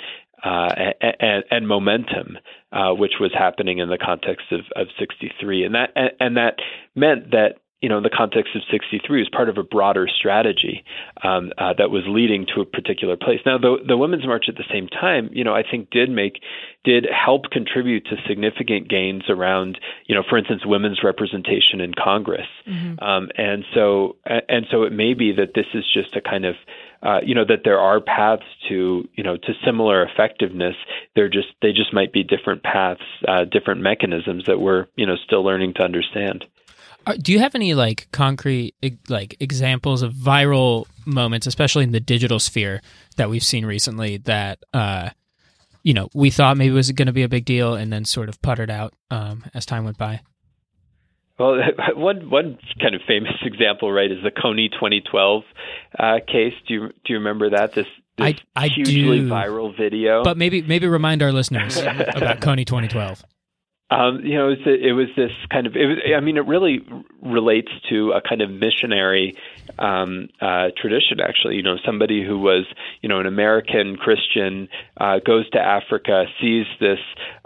uh, 0.44 0.70
and, 1.02 1.44
and, 1.50 1.68
momentum, 1.68 2.38
uh, 2.72 2.92
which 2.94 3.14
was 3.20 3.32
happening 3.34 3.80
in 3.80 3.90
the 3.90 3.98
context 3.98 4.46
of, 4.52 4.60
of 4.76 4.86
63, 5.00 5.64
and 5.64 5.74
that 5.74 5.90
and, 5.96 6.12
and 6.20 6.38
that 6.38 6.58
meant 6.96 7.32
that 7.32 7.56
you 7.82 7.90
know, 7.90 7.98
in 7.98 8.04
the 8.04 8.10
context 8.10 8.56
of 8.56 8.64
63 8.72 9.20
was 9.20 9.30
part 9.30 9.50
of 9.50 9.58
a 9.60 9.64
broader 9.64 10.08
strategy 10.08 10.84
um, 11.24 11.52
uh, 11.60 11.74
that 11.78 11.92
was 11.92 12.04
leading 12.08 12.48
to 12.56 12.62
a 12.62 12.66
particular 12.66 13.16
place. 13.16 13.40
Now, 13.46 13.60
the, 13.60 13.78
the 13.88 13.96
Women's 13.96 14.26
March 14.26 14.46
at 14.48 14.56
the 14.56 14.64
same 14.72 14.88
time, 14.88 15.30
you 15.32 15.44
know, 15.44 15.54
I 15.54 15.62
think 15.62 15.92
did 15.92 16.10
make, 16.10 16.42
did 16.84 17.06
help 17.06 17.52
contribute 17.52 18.06
to 18.06 18.16
significant 18.28 18.90
gains 18.90 19.30
around, 19.30 19.80
you 20.08 20.16
know, 20.16 20.24
for 20.28 20.40
instance, 20.40 20.66
women's 20.66 21.04
representation 21.04 21.80
in 21.80 21.94
Congress. 21.94 22.48
Mm-hmm. 22.68 23.04
Um, 23.04 23.30
and 23.38 23.64
so, 23.76 24.16
and 24.26 24.66
so 24.72 24.84
it 24.84 24.92
may 24.92 25.14
be 25.14 25.34
that 25.34 25.54
this 25.54 25.68
is 25.76 25.84
just 25.94 26.16
a 26.16 26.22
kind 26.22 26.46
of, 26.46 26.56
uh, 27.04 27.20
you 27.24 27.36
know, 27.36 27.46
that 27.46 27.62
there 27.64 27.80
are 27.80 28.02
paths 28.02 28.42
to, 28.70 29.08
you 29.14 29.24
know, 29.24 29.38
to 29.38 29.54
similar 29.64 30.04
effectiveness. 30.04 30.76
They're 31.16 31.30
just, 31.30 31.50
they 31.62 31.74
just 31.74 31.94
might 31.94 32.12
be 32.12 32.24
different 32.24 32.64
paths, 32.64 33.02
uh, 33.28 33.46
different 33.46 33.82
mechanisms 33.82 34.46
that 34.48 34.60
we're, 34.60 34.88
you 34.96 35.06
know, 35.06 35.16
still 35.24 35.44
learning 35.44 35.76
to 35.76 35.84
understand. 35.84 36.44
Uh, 37.08 37.16
do 37.22 37.32
you 37.32 37.40
have 37.40 37.56
any 37.56 37.74
like 37.74 38.10
concrete 38.12 38.76
like 39.08 39.38
examples 39.40 40.02
of 40.02 40.14
viral 40.14 40.86
moments, 41.06 41.48
especially 41.48 41.86
in 41.86 41.92
the 41.92 42.02
digital 42.02 42.38
sphere, 42.38 42.82
that 43.16 43.30
we've 43.30 43.44
seen 43.44 43.66
recently 43.66 44.18
that 44.18 44.60
uh, 44.74 45.10
you 45.84 45.94
know 45.94 46.10
we 46.14 46.30
thought 46.30 46.58
maybe 46.58 46.74
was 46.74 46.92
going 46.92 47.06
to 47.06 47.14
be 47.14 47.24
a 47.24 47.30
big 47.30 47.46
deal 47.46 47.76
and 47.76 47.94
then 47.94 48.04
sort 48.04 48.28
of 48.28 48.42
puttered 48.42 48.70
out 48.70 48.94
um, 49.10 49.46
as 49.54 49.66
time 49.66 49.86
went 49.86 49.98
by? 49.98 50.20
Well, 51.40 51.62
one 51.96 52.30
one 52.30 52.60
kind 52.82 52.94
of 52.94 53.02
famous 53.08 53.34
example, 53.42 53.90
right, 53.90 54.12
is 54.12 54.22
the 54.22 54.32
Kony 54.32 54.70
2012 54.70 55.44
uh, 55.98 56.20
case. 56.28 56.54
Do 56.68 56.74
you 56.74 56.88
do 56.90 57.14
you 57.14 57.16
remember 57.20 57.52
that? 57.52 57.74
This, 57.74 57.88
this 58.18 58.36
I, 58.56 58.64
I 58.66 58.68
hugely 58.68 59.20
do, 59.20 59.30
viral 59.30 59.76
video. 59.76 60.26
But 60.26 60.36
maybe 60.36 60.62
maybe 60.62 60.88
remind 60.88 61.24
our 61.24 61.32
listeners 61.32 61.78
about 61.78 62.42
Kony 62.42 62.66
2012. 62.66 63.24
Um, 63.90 64.20
you 64.22 64.36
know, 64.36 64.50
it 64.50 64.60
was, 64.60 64.60
it 64.66 64.92
was, 64.92 65.08
this 65.16 65.32
kind 65.50 65.66
of. 65.66 65.78
It 65.78 65.86
was, 65.86 65.98
I 66.16 66.20
mean, 66.20 66.36
it 66.36 66.46
really 66.46 66.86
relates 67.22 67.72
to 67.90 68.12
a 68.12 68.22
kind 68.22 68.42
of 68.42 68.50
missionary 68.52 69.36
um, 69.80 70.28
uh, 70.42 70.70
tradition. 70.76 71.22
Actually, 71.22 71.56
you 71.56 71.64
know, 71.64 71.78
somebody 71.86 72.22
who 72.22 72.38
was 72.38 72.66
you 73.02 73.08
know 73.08 73.22
an 73.22 73.28
American 73.28 73.96
Christian 73.96 74.68
uh, 74.98 75.20
goes 75.20 75.50
to 75.52 75.60
Africa, 75.60 76.26
sees 76.42 76.66
this 76.82 77.00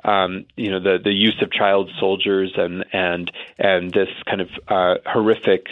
um, 0.04 0.46
you 0.56 0.72
know 0.72 0.80
the 0.80 0.98
the 1.04 1.14
use 1.14 1.40
of 1.44 1.52
child 1.52 1.92
soldiers 2.00 2.54
and 2.56 2.86
and 2.92 3.32
and 3.60 3.94
this 3.94 4.10
kind 4.26 4.42
of 4.42 4.50
uh, 4.68 4.96
horrific. 5.06 5.68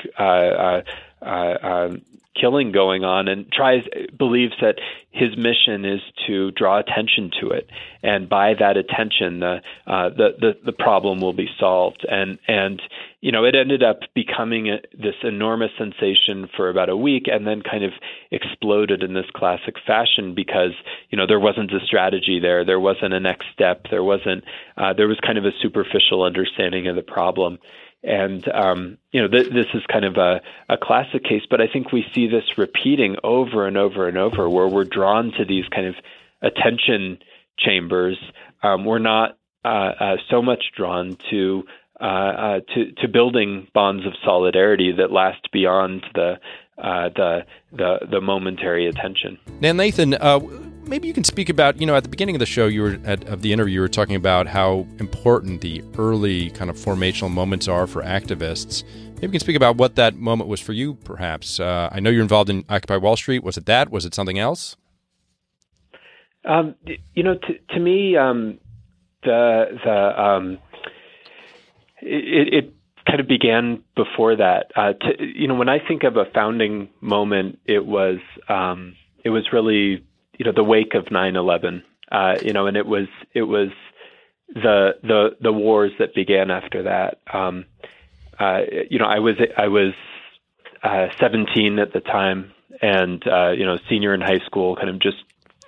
Killing 2.40 2.72
going 2.72 3.04
on 3.04 3.28
and 3.28 3.52
tries 3.52 3.84
believes 4.18 4.54
that 4.62 4.76
his 5.12 5.36
mission 5.36 5.86
is 5.86 6.02
to 6.28 6.52
draw 6.52 6.80
attention 6.80 7.32
to 7.42 7.50
it. 7.50 7.68
And 8.04 8.30
by 8.30 8.54
that 8.60 8.78
attention 8.78 9.40
the 9.40 9.62
uh, 9.88 10.10
the, 10.10 10.30
the 10.40 10.52
the 10.68 10.72
problem 10.72 11.20
will 11.20 11.34
be 11.34 11.50
solved. 11.60 12.06
And 12.10 12.40
and 12.48 12.82
you 13.22 13.32
know 13.32 13.44
it 13.44 13.56
ended 13.56 13.84
up 13.84 14.00
becoming 14.14 14.70
a, 14.70 14.78
this 14.94 15.16
enormous 15.24 15.72
sensation 15.78 16.48
for 16.56 16.70
about 16.70 16.90
a 16.90 16.96
week 16.96 17.26
and 17.28 17.46
then 17.46 17.62
kind 17.62 17.84
of 17.84 17.92
exploded 18.32 19.04
in 19.04 19.14
this 19.14 19.30
classic 19.36 19.76
fashion 19.86 20.36
because 20.36 20.74
you 21.10 21.18
know 21.18 21.28
there 21.28 21.40
wasn't 21.40 21.74
a 21.74 21.86
strategy 21.86 22.40
there. 22.40 22.64
There 22.64 22.80
wasn't 22.80 23.14
a 23.14 23.20
next 23.20 23.48
step. 23.54 23.88
There 23.90 24.04
wasn't 24.04 24.44
uh, 24.78 24.94
there 24.94 25.08
was 25.08 25.18
kind 25.26 25.38
of 25.38 25.46
a 25.46 25.52
superficial 25.62 26.24
understanding 26.24 26.88
of 26.88 26.96
the 26.96 27.02
problem 27.02 27.60
and 28.04 28.48
um, 28.50 28.98
you 29.12 29.22
know, 29.22 29.28
th- 29.28 29.52
this 29.52 29.68
is 29.74 29.84
kind 29.92 30.06
of 30.06 30.16
a, 30.18 30.42
a 30.70 30.78
classic 30.78 31.24
case, 31.24 31.44
but 31.50 31.62
I 31.62 31.68
think 31.68 31.92
we 31.92 32.06
see 32.14 32.28
this 32.28 32.58
repeating 32.58 33.18
over 33.24 33.68
and 33.68 33.78
over 33.78 34.08
and 34.08 34.18
over, 34.18 34.50
where 34.50 34.68
we're 34.68 34.86
drawn 34.86 35.32
to 35.38 35.46
these 35.46 35.66
kind 35.74 35.88
of 35.88 35.96
attention 36.42 37.20
chambers. 37.58 38.18
Um, 38.64 38.86
we're 38.86 39.00
not 39.00 39.38
uh, 39.66 39.92
uh, 40.00 40.18
so 40.30 40.42
much 40.42 40.72
drawn 40.76 41.18
to 41.30 41.64
uh, 42.00 42.04
uh 42.04 42.60
to 42.74 42.92
to 42.94 43.08
building 43.10 43.68
bonds 43.74 44.06
of 44.06 44.14
solidarity 44.24 44.94
that 44.94 45.12
last 45.12 45.52
beyond 45.52 46.06
the 46.16 46.40
uh, 46.82 47.10
the 47.16 47.46
the 47.72 48.00
the 48.10 48.22
momentary 48.22 48.88
attention. 48.88 49.38
Now, 49.62 49.74
Nathan 49.74 50.14
uh, 50.16 50.40
maybe 50.90 51.08
you 51.08 51.14
can 51.14 51.24
speak 51.24 51.50
about, 51.50 51.80
you 51.80 51.86
know, 51.86 51.96
at 51.96 52.04
the 52.04 52.10
beginning 52.10 52.36
of 52.36 52.40
the 52.40 52.46
show, 52.46 52.66
you 52.68 52.82
were 52.82 53.00
at, 53.06 53.24
of 53.28 53.42
the 53.42 53.54
interview, 53.54 53.76
you 53.76 53.82
were 53.82 53.88
talking 53.88 54.16
about 54.16 54.48
how 54.48 54.88
important 55.00 55.62
the 55.62 55.84
early 55.98 56.50
kind 56.52 56.70
of 56.70 56.76
formational 56.76 57.32
moments 57.32 57.68
are 57.68 57.88
for 57.88 58.02
activists. 58.02 58.84
Maybe 59.16 59.28
you 59.28 59.32
can 59.32 59.40
speak 59.40 59.56
about 59.56 59.78
what 59.78 59.96
that 59.96 60.16
moment 60.16 60.50
was 60.50 60.60
for 60.60 60.74
you, 60.74 60.96
perhaps. 60.96 61.60
Uh, 61.60 61.90
I 61.92 62.00
know 62.00 62.10
you're 62.10 62.22
involved 62.22 62.50
in 62.50 62.66
Occupy 62.68 62.98
Wall 62.98 63.16
Street. 63.16 63.44
Was 63.44 63.58
it 63.58 63.66
that? 63.68 63.90
Was 63.92 64.06
it 64.06 64.14
something 64.14 64.40
else? 64.40 64.76
Um, 66.46 66.76
you 67.14 67.24
know, 67.24 67.36
to, 67.36 67.74
to 67.76 67.80
me, 67.80 68.16
um, 68.16 68.60
the 69.24 69.78
the 69.84 70.22
um, 70.22 70.58
it, 72.02 72.54
it, 72.54 72.74
kind 73.10 73.20
of 73.20 73.28
began 73.28 73.84
before 73.96 74.36
that. 74.36 74.72
Uh, 74.76 74.94
to, 74.94 75.24
you 75.24 75.48
know, 75.48 75.56
when 75.56 75.70
I 75.70 75.80
think 75.86 76.04
of 76.04 76.18
a 76.18 76.26
founding 76.34 76.90
moment, 77.02 77.60
it 77.66 77.86
was 77.86 78.20
um, 78.48 78.96
it 79.24 79.30
was 79.30 79.52
really 79.52 80.04
you 80.38 80.46
know 80.46 80.52
the 80.56 80.64
wake 80.64 80.94
of 80.94 81.06
9/11. 81.06 81.84
Uh, 82.12 82.36
you 82.42 82.54
know, 82.54 82.68
and 82.68 82.78
it 82.78 82.86
was 82.86 83.08
it 83.34 83.44
was 83.44 83.70
the 84.54 84.96
the 85.04 85.36
the 85.42 85.54
wars 85.54 85.92
that 86.00 86.14
began 86.14 86.52
after 86.52 86.84
that. 86.84 87.20
Um, 87.32 87.66
uh, 88.40 88.62
you 88.90 89.00
know, 89.00 89.06
I 89.06 89.20
was 89.20 89.36
I 89.58 89.68
was 89.68 89.94
uh, 90.82 91.08
17 91.20 91.80
at 91.80 91.94
the 91.94 92.00
time, 92.00 92.54
and 92.82 93.26
uh, 93.28 93.52
you 93.52 93.66
know, 93.66 93.78
senior 93.90 94.14
in 94.14 94.22
high 94.22 94.40
school, 94.46 94.76
kind 94.76 94.90
of 94.90 95.00
just 95.00 95.18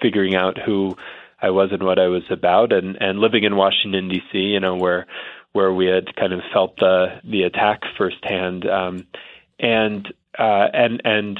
figuring 0.01 0.35
out 0.35 0.57
who 0.57 0.95
I 1.41 1.49
was 1.49 1.69
and 1.71 1.83
what 1.83 1.99
I 1.99 2.07
was 2.07 2.23
about, 2.29 2.71
and 2.71 2.97
and 2.99 3.19
living 3.19 3.43
in 3.43 3.55
Washington 3.55 4.09
D.C. 4.09 4.37
You 4.37 4.59
know, 4.59 4.75
where 4.75 5.07
where 5.53 5.73
we 5.73 5.85
had 5.85 6.15
kind 6.15 6.33
of 6.33 6.41
felt 6.53 6.77
the 6.77 7.19
the 7.23 7.43
attack 7.43 7.81
firsthand, 7.97 8.67
um, 8.67 9.07
and 9.59 10.07
uh, 10.37 10.67
and 10.73 11.01
and 11.03 11.39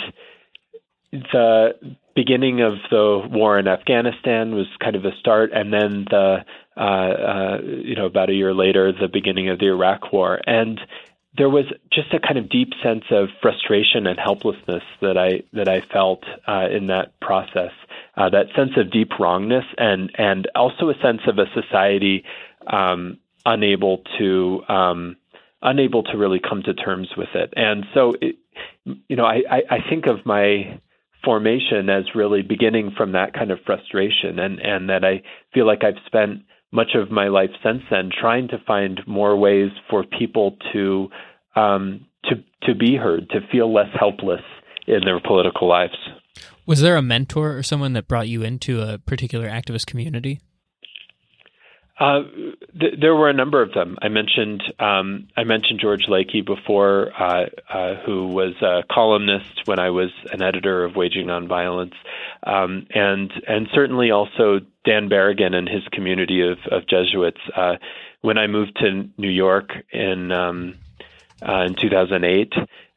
the 1.12 1.96
beginning 2.16 2.62
of 2.62 2.74
the 2.90 3.22
war 3.30 3.58
in 3.58 3.68
Afghanistan 3.68 4.54
was 4.54 4.68
kind 4.80 4.96
of 4.96 5.06
a 5.06 5.16
start, 5.20 5.52
and 5.54 5.72
then 5.74 6.06
the 6.10 6.46
uh, 6.78 6.80
uh, 6.80 7.58
you 7.62 7.96
know 7.96 8.06
about 8.06 8.30
a 8.30 8.34
year 8.34 8.54
later, 8.54 8.92
the 8.92 9.08
beginning 9.08 9.50
of 9.50 9.60
the 9.60 9.68
Iraq 9.68 10.12
War, 10.12 10.40
and 10.46 10.80
there 11.38 11.50
was 11.50 11.66
just 11.92 12.14
a 12.14 12.20
kind 12.20 12.38
of 12.38 12.50
deep 12.50 12.74
sense 12.84 13.06
of 13.10 13.30
frustration 13.42 14.06
and 14.06 14.20
helplessness 14.20 14.84
that 15.02 15.18
I 15.18 15.44
that 15.54 15.70
I 15.70 15.82
felt 15.82 16.24
uh, 16.48 16.68
in 16.70 16.88
that 16.88 17.20
process. 17.20 17.72
Uh, 18.18 18.30
that 18.30 18.48
sense 18.56 18.72
of 18.76 18.92
deep 18.92 19.12
wrongness, 19.20 19.64
and 19.78 20.12
and 20.18 20.48
also 20.56 20.90
a 20.90 20.96
sense 21.02 21.22
of 21.28 21.40
a 21.40 21.46
society 21.54 22.26
um, 22.68 23.18
unable 23.46 24.04
to 24.18 24.62
um, 24.68 25.18
unable 25.62 26.04
to 26.04 26.18
really 26.18 26.40
come 26.40 26.64
to 26.64 26.74
terms 26.74 27.10
with 27.16 27.30
it. 27.36 27.54
And 27.56 27.86
so, 27.94 28.16
it, 28.20 28.36
you 29.08 29.16
know, 29.16 29.26
I, 29.26 29.42
I, 29.50 29.62
I 29.70 29.78
think 29.90 30.08
of 30.08 30.26
my 30.26 30.80
formation 31.24 31.90
as 31.90 32.16
really 32.16 32.42
beginning 32.42 32.92
from 32.98 33.12
that 33.12 33.34
kind 33.34 33.52
of 33.52 33.60
frustration 33.66 34.40
and 34.40 34.60
and 34.60 34.90
that 34.90 35.06
I 35.06 35.22
feel 35.54 35.68
like 35.68 35.84
I've 35.84 36.02
spent 36.06 36.42
much 36.72 36.96
of 36.96 37.12
my 37.12 37.28
life 37.28 37.52
since 37.64 37.84
then 37.92 38.10
trying 38.18 38.48
to 38.48 38.58
find 38.66 39.02
more 39.06 39.36
ways 39.38 39.72
for 39.90 40.04
people 40.04 40.58
to 40.74 41.10
um, 41.56 42.06
to 42.26 42.36
to 42.64 42.76
be 42.76 42.96
heard, 42.96 43.30
to 43.30 43.40
feel 43.52 43.72
less 43.72 43.90
helpless 43.98 44.42
in 44.88 45.02
their 45.06 45.20
political 45.20 45.68
lives. 45.68 45.98
Was 46.66 46.82
there 46.82 46.96
a 46.96 47.02
mentor 47.02 47.58
or 47.58 47.64
someone 47.64 47.94
that 47.94 48.08
brought 48.08 48.28
you 48.28 48.44
into 48.44 48.82
a 48.82 48.98
particular 48.98 49.48
activist 49.48 49.86
community? 49.86 50.40
Uh, 52.02 52.24
th- 52.80 52.96
there 53.00 53.14
were 53.14 53.30
a 53.30 53.34
number 53.34 53.62
of 53.62 53.74
them. 53.74 53.96
I 54.02 54.08
mentioned 54.08 54.64
um, 54.80 55.28
I 55.38 55.44
mentioned 55.44 55.80
George 55.80 56.08
Lakey 56.10 56.44
before, 56.44 57.12
uh, 57.16 57.46
uh, 57.70 57.96
who 58.04 58.26
was 58.26 58.56
a 58.64 58.82
columnist 58.92 59.68
when 59.68 59.78
I 59.78 59.92
was 59.92 60.10
an 60.32 60.42
editor 60.42 60.84
of 60.84 60.96
Waging 60.96 61.28
Nonviolence, 61.28 61.94
um, 62.42 62.88
and 62.90 63.32
and 63.48 63.68
certainly 63.72 64.10
also 64.10 64.62
Dan 64.84 65.10
Berrigan 65.10 65.54
and 65.54 65.70
his 65.70 65.84
community 65.92 66.42
of, 66.42 66.58
of 66.72 66.88
Jesuits. 66.88 67.42
Uh, 67.56 67.76
when 68.22 68.40
I 68.40 68.48
moved 68.48 68.78
to 68.78 69.08
New 69.20 69.30
York 69.30 69.70
in 69.92 70.32
um, 70.32 70.80
uh, 71.48 71.66
in 71.68 71.76
2008, 71.76 72.52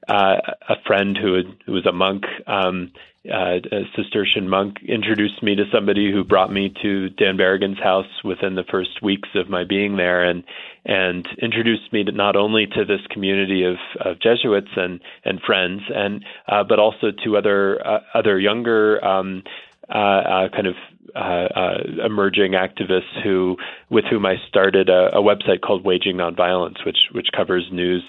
uh, 0.08 0.36
a 0.68 0.76
friend 0.86 1.16
who, 1.16 1.34
had, 1.34 1.46
who 1.66 1.72
was 1.72 1.86
a 1.86 1.92
monk 1.92 2.24
um, 2.46 2.92
uh, 3.32 3.56
a 3.72 3.84
Cistercian 3.96 4.48
monk 4.48 4.76
introduced 4.86 5.42
me 5.42 5.54
to 5.54 5.64
somebody 5.72 6.12
who 6.12 6.24
brought 6.24 6.52
me 6.52 6.74
to 6.82 7.08
Dan 7.08 7.38
Berrigan's 7.38 7.78
house 7.78 8.22
within 8.22 8.54
the 8.54 8.64
first 8.70 9.02
weeks 9.02 9.30
of 9.34 9.48
my 9.48 9.64
being 9.64 9.96
there, 9.96 10.24
and 10.24 10.44
and 10.84 11.26
introduced 11.40 11.90
me 11.90 12.04
to 12.04 12.12
not 12.12 12.36
only 12.36 12.66
to 12.66 12.84
this 12.84 13.00
community 13.10 13.64
of, 13.64 13.76
of 13.98 14.20
Jesuits 14.20 14.68
and 14.76 15.00
and 15.24 15.40
friends, 15.40 15.82
and 15.88 16.22
uh, 16.48 16.64
but 16.64 16.78
also 16.78 17.12
to 17.24 17.36
other 17.38 17.86
uh, 17.86 18.00
other 18.12 18.38
younger 18.38 19.02
um, 19.02 19.42
uh, 19.88 19.92
uh, 19.98 20.48
kind 20.50 20.66
of 20.66 20.74
uh, 21.14 21.18
uh, 21.18 21.78
emerging 22.04 22.52
activists 22.52 23.22
who, 23.22 23.56
with 23.90 24.04
whom 24.10 24.26
I 24.26 24.36
started 24.48 24.88
a, 24.88 25.16
a, 25.16 25.22
website 25.22 25.60
called 25.60 25.84
Waging 25.84 26.16
Nonviolence, 26.16 26.84
which 26.84 26.98
which 27.12 27.28
covers 27.36 27.68
news 27.70 28.02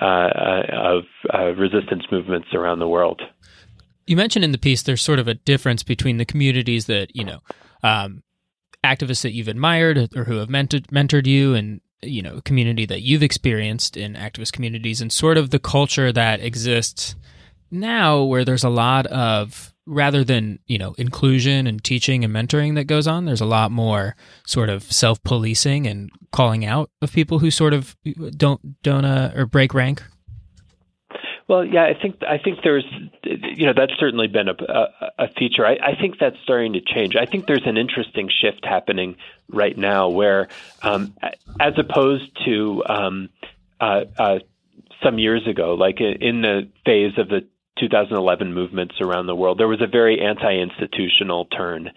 uh, 0.00 0.04
uh 0.04 1.00
of 1.32 1.58
resistance 1.58 2.04
movements 2.10 2.48
around 2.54 2.78
the 2.78 2.88
world. 2.88 3.22
You 4.06 4.16
mentioned 4.16 4.44
in 4.44 4.52
the 4.52 4.58
piece 4.58 4.82
there's 4.82 5.02
sort 5.02 5.18
of 5.18 5.28
a 5.28 5.34
difference 5.34 5.82
between 5.82 6.16
the 6.16 6.24
communities 6.24 6.86
that 6.86 7.14
you 7.14 7.24
know 7.24 7.40
um, 7.82 8.22
activists 8.84 9.22
that 9.22 9.32
you've 9.32 9.48
admired 9.48 10.10
or 10.16 10.24
who 10.24 10.36
have 10.36 10.48
mentored, 10.48 10.86
mentored 10.86 11.26
you 11.26 11.54
and 11.54 11.80
you 12.02 12.22
know 12.22 12.40
community 12.44 12.86
that 12.86 13.02
you've 13.02 13.22
experienced 13.22 13.96
in 13.96 14.14
activist 14.14 14.52
communities 14.52 15.00
and 15.00 15.12
sort 15.12 15.36
of 15.36 15.50
the 15.50 15.58
culture 15.58 16.12
that 16.12 16.40
exists 16.40 17.16
now 17.70 18.22
where 18.22 18.44
there's 18.44 18.64
a 18.64 18.68
lot 18.70 19.06
of 19.08 19.74
rather 19.88 20.22
than 20.22 20.58
you 20.66 20.78
know 20.78 20.94
inclusion 20.98 21.66
and 21.66 21.82
teaching 21.82 22.24
and 22.24 22.34
mentoring 22.34 22.74
that 22.74 22.84
goes 22.84 23.06
on 23.06 23.24
there's 23.24 23.40
a 23.40 23.46
lot 23.46 23.70
more 23.70 24.14
sort 24.46 24.68
of 24.68 24.82
self-policing 24.84 25.86
and 25.86 26.10
calling 26.30 26.64
out 26.64 26.90
of 27.02 27.12
people 27.12 27.38
who 27.38 27.50
sort 27.50 27.72
of 27.72 27.96
don't 28.36 28.82
don't 28.82 29.04
uh, 29.04 29.32
or 29.34 29.46
break 29.46 29.74
rank 29.74 30.02
well, 31.48 31.64
yeah, 31.64 31.84
I 31.84 31.94
think 31.94 32.16
I 32.28 32.36
think 32.36 32.58
there's, 32.62 32.84
you 33.24 33.64
know, 33.64 33.72
that's 33.74 33.94
certainly 33.98 34.26
been 34.26 34.48
a, 34.48 34.52
a, 34.52 35.24
a 35.24 35.28
feature. 35.28 35.64
I, 35.64 35.76
I, 35.82 35.94
think 35.98 36.18
that's 36.20 36.36
starting 36.42 36.74
to 36.74 36.82
change. 36.82 37.16
I 37.16 37.24
think 37.24 37.46
there's 37.46 37.66
an 37.66 37.78
interesting 37.78 38.28
shift 38.28 38.66
happening 38.66 39.16
right 39.48 39.76
now, 39.76 40.10
where 40.10 40.48
um, 40.82 41.14
as 41.58 41.72
opposed 41.78 42.36
to 42.44 42.82
um, 42.86 43.30
uh, 43.80 44.04
uh, 44.18 44.38
some 45.02 45.18
years 45.18 45.46
ago, 45.46 45.72
like 45.72 46.02
in 46.02 46.42
the 46.42 46.68
phase 46.84 47.16
of 47.16 47.28
the 47.28 47.46
2011 47.78 48.52
movements 48.52 48.96
around 49.00 49.26
the 49.26 49.34
world, 49.34 49.58
there 49.58 49.68
was 49.68 49.80
a 49.80 49.86
very 49.86 50.20
anti-institutional 50.20 51.46
turn. 51.46 51.90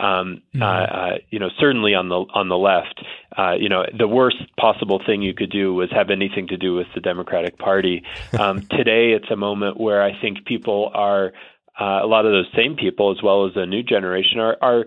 Um, 0.00 0.42
mm-hmm. 0.54 0.62
uh, 0.62 0.66
uh, 0.66 1.18
you 1.30 1.38
know, 1.38 1.48
certainly 1.58 1.94
on 1.94 2.08
the 2.08 2.16
on 2.16 2.48
the 2.48 2.56
left, 2.56 3.02
uh, 3.36 3.52
you 3.58 3.68
know, 3.68 3.84
the 3.96 4.08
worst 4.08 4.36
possible 4.58 5.00
thing 5.04 5.22
you 5.22 5.34
could 5.34 5.50
do 5.50 5.74
was 5.74 5.90
have 5.90 6.10
anything 6.10 6.48
to 6.48 6.56
do 6.56 6.74
with 6.74 6.86
the 6.94 7.00
Democratic 7.00 7.58
Party. 7.58 8.02
Um, 8.38 8.60
today, 8.70 9.12
it's 9.12 9.30
a 9.30 9.36
moment 9.36 9.80
where 9.80 10.02
I 10.02 10.12
think 10.20 10.44
people 10.44 10.92
are 10.94 11.32
uh, 11.80 12.00
a 12.02 12.06
lot 12.06 12.24
of 12.24 12.32
those 12.32 12.46
same 12.54 12.76
people, 12.76 13.10
as 13.10 13.22
well 13.22 13.46
as 13.46 13.52
a 13.56 13.66
new 13.66 13.82
generation, 13.82 14.38
are 14.38 14.56
are 14.60 14.84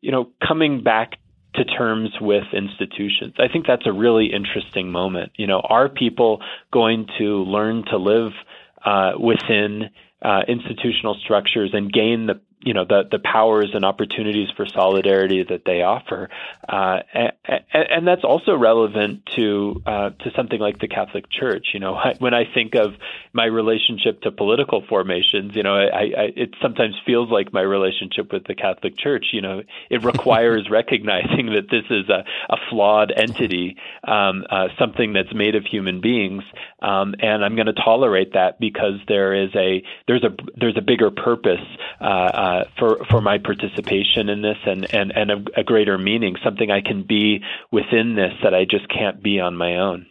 you 0.00 0.12
know 0.12 0.28
coming 0.46 0.82
back 0.82 1.14
to 1.54 1.64
terms 1.64 2.10
with 2.20 2.44
institutions. 2.52 3.34
I 3.38 3.48
think 3.52 3.66
that's 3.66 3.86
a 3.86 3.92
really 3.92 4.32
interesting 4.32 4.90
moment. 4.90 5.32
You 5.36 5.46
know, 5.46 5.60
are 5.60 5.88
people 5.88 6.40
going 6.72 7.06
to 7.18 7.44
learn 7.44 7.84
to 7.90 7.98
live 7.98 8.32
uh, 8.84 9.12
within 9.18 9.90
uh, 10.22 10.40
institutional 10.48 11.16
structures 11.22 11.70
and 11.72 11.92
gain 11.92 12.26
the 12.26 12.40
you 12.64 12.74
know 12.74 12.84
the 12.84 13.02
the 13.10 13.18
powers 13.18 13.70
and 13.74 13.84
opportunities 13.84 14.48
for 14.56 14.66
solidarity 14.66 15.42
that 15.42 15.62
they 15.64 15.82
offer, 15.82 16.28
uh, 16.68 17.00
and, 17.12 17.32
and, 17.72 18.06
that's 18.06 18.24
also 18.24 18.56
relevant 18.56 19.26
to 19.36 19.82
uh, 19.84 20.10
to 20.10 20.30
something 20.36 20.60
like 20.60 20.78
the 20.78 20.88
Catholic 20.88 21.24
Church. 21.30 21.68
You 21.74 21.80
know, 21.80 21.98
when 22.18 22.34
I 22.34 22.44
think 22.52 22.74
of 22.74 22.94
my 23.32 23.46
relationship 23.46 24.22
to 24.22 24.30
political 24.30 24.84
formations, 24.88 25.56
you 25.56 25.62
know, 25.62 25.74
I, 25.74 26.12
I, 26.16 26.32
it 26.36 26.54
sometimes 26.62 26.94
feels 27.04 27.30
like 27.30 27.52
my 27.52 27.62
relationship 27.62 28.32
with 28.32 28.44
the 28.46 28.54
Catholic 28.54 28.96
Church. 28.96 29.26
You 29.32 29.40
know, 29.40 29.62
it 29.90 30.04
requires 30.12 30.68
recognizing 30.70 31.46
that 31.54 31.68
this 31.70 31.84
is 31.90 32.08
a, 32.08 32.24
a 32.48 32.56
flawed 32.70 33.12
entity, 33.14 33.76
um, 34.04 34.44
uh, 34.48 34.68
something 34.78 35.12
that's 35.12 35.34
made 35.34 35.56
of 35.56 35.64
human 35.64 36.00
beings, 36.00 36.44
um, 36.80 37.14
and 37.20 37.44
I'm 37.44 37.56
going 37.56 37.66
to 37.66 37.72
tolerate 37.72 38.34
that 38.34 38.60
because 38.60 39.00
there 39.08 39.34
is 39.34 39.50
a 39.56 39.82
there's 40.06 40.22
a 40.22 40.30
there's 40.56 40.76
a 40.76 40.82
bigger 40.82 41.10
purpose 41.10 41.60
uh, 42.52 42.62
uh, 42.62 42.64
for 42.78 43.04
for 43.10 43.20
my 43.20 43.38
participation 43.38 44.28
in 44.28 44.42
this, 44.42 44.58
and 44.64 44.92
and 44.94 45.12
and 45.16 45.30
a, 45.30 45.60
a 45.60 45.64
greater 45.64 45.98
meaning, 45.98 46.36
something 46.44 46.70
I 46.70 46.80
can 46.80 47.02
be 47.02 47.42
within 47.70 48.14
this 48.14 48.32
that 48.42 48.54
I 48.54 48.64
just 48.64 48.88
can't 48.88 49.22
be 49.22 49.40
on 49.40 49.56
my 49.56 49.76
own. 49.76 50.06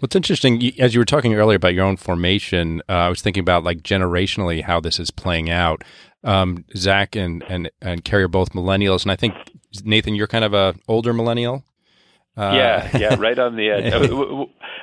What's 0.00 0.16
interesting, 0.16 0.72
as 0.80 0.94
you 0.94 1.00
were 1.00 1.04
talking 1.04 1.34
earlier 1.34 1.56
about 1.56 1.74
your 1.74 1.84
own 1.84 1.96
formation, 1.96 2.82
uh, 2.88 2.92
I 2.92 3.08
was 3.08 3.22
thinking 3.22 3.40
about 3.40 3.62
like 3.62 3.82
generationally 3.82 4.62
how 4.62 4.80
this 4.80 4.98
is 4.98 5.10
playing 5.10 5.48
out. 5.48 5.84
Um, 6.24 6.64
Zac 6.76 7.14
and 7.14 7.44
and 7.48 7.70
and 7.80 8.04
Kerry 8.04 8.24
are 8.24 8.28
both 8.28 8.52
millennials, 8.52 9.02
and 9.02 9.12
I 9.12 9.16
think 9.16 9.34
Nathan, 9.84 10.14
you're 10.14 10.26
kind 10.26 10.44
of 10.44 10.54
a 10.54 10.74
older 10.88 11.12
millennial. 11.12 11.64
Uh, 12.36 12.52
yeah, 12.54 12.98
yeah, 12.98 13.14
right 13.18 13.38
on 13.38 13.56
the 13.56 13.70
edge. 13.70 13.92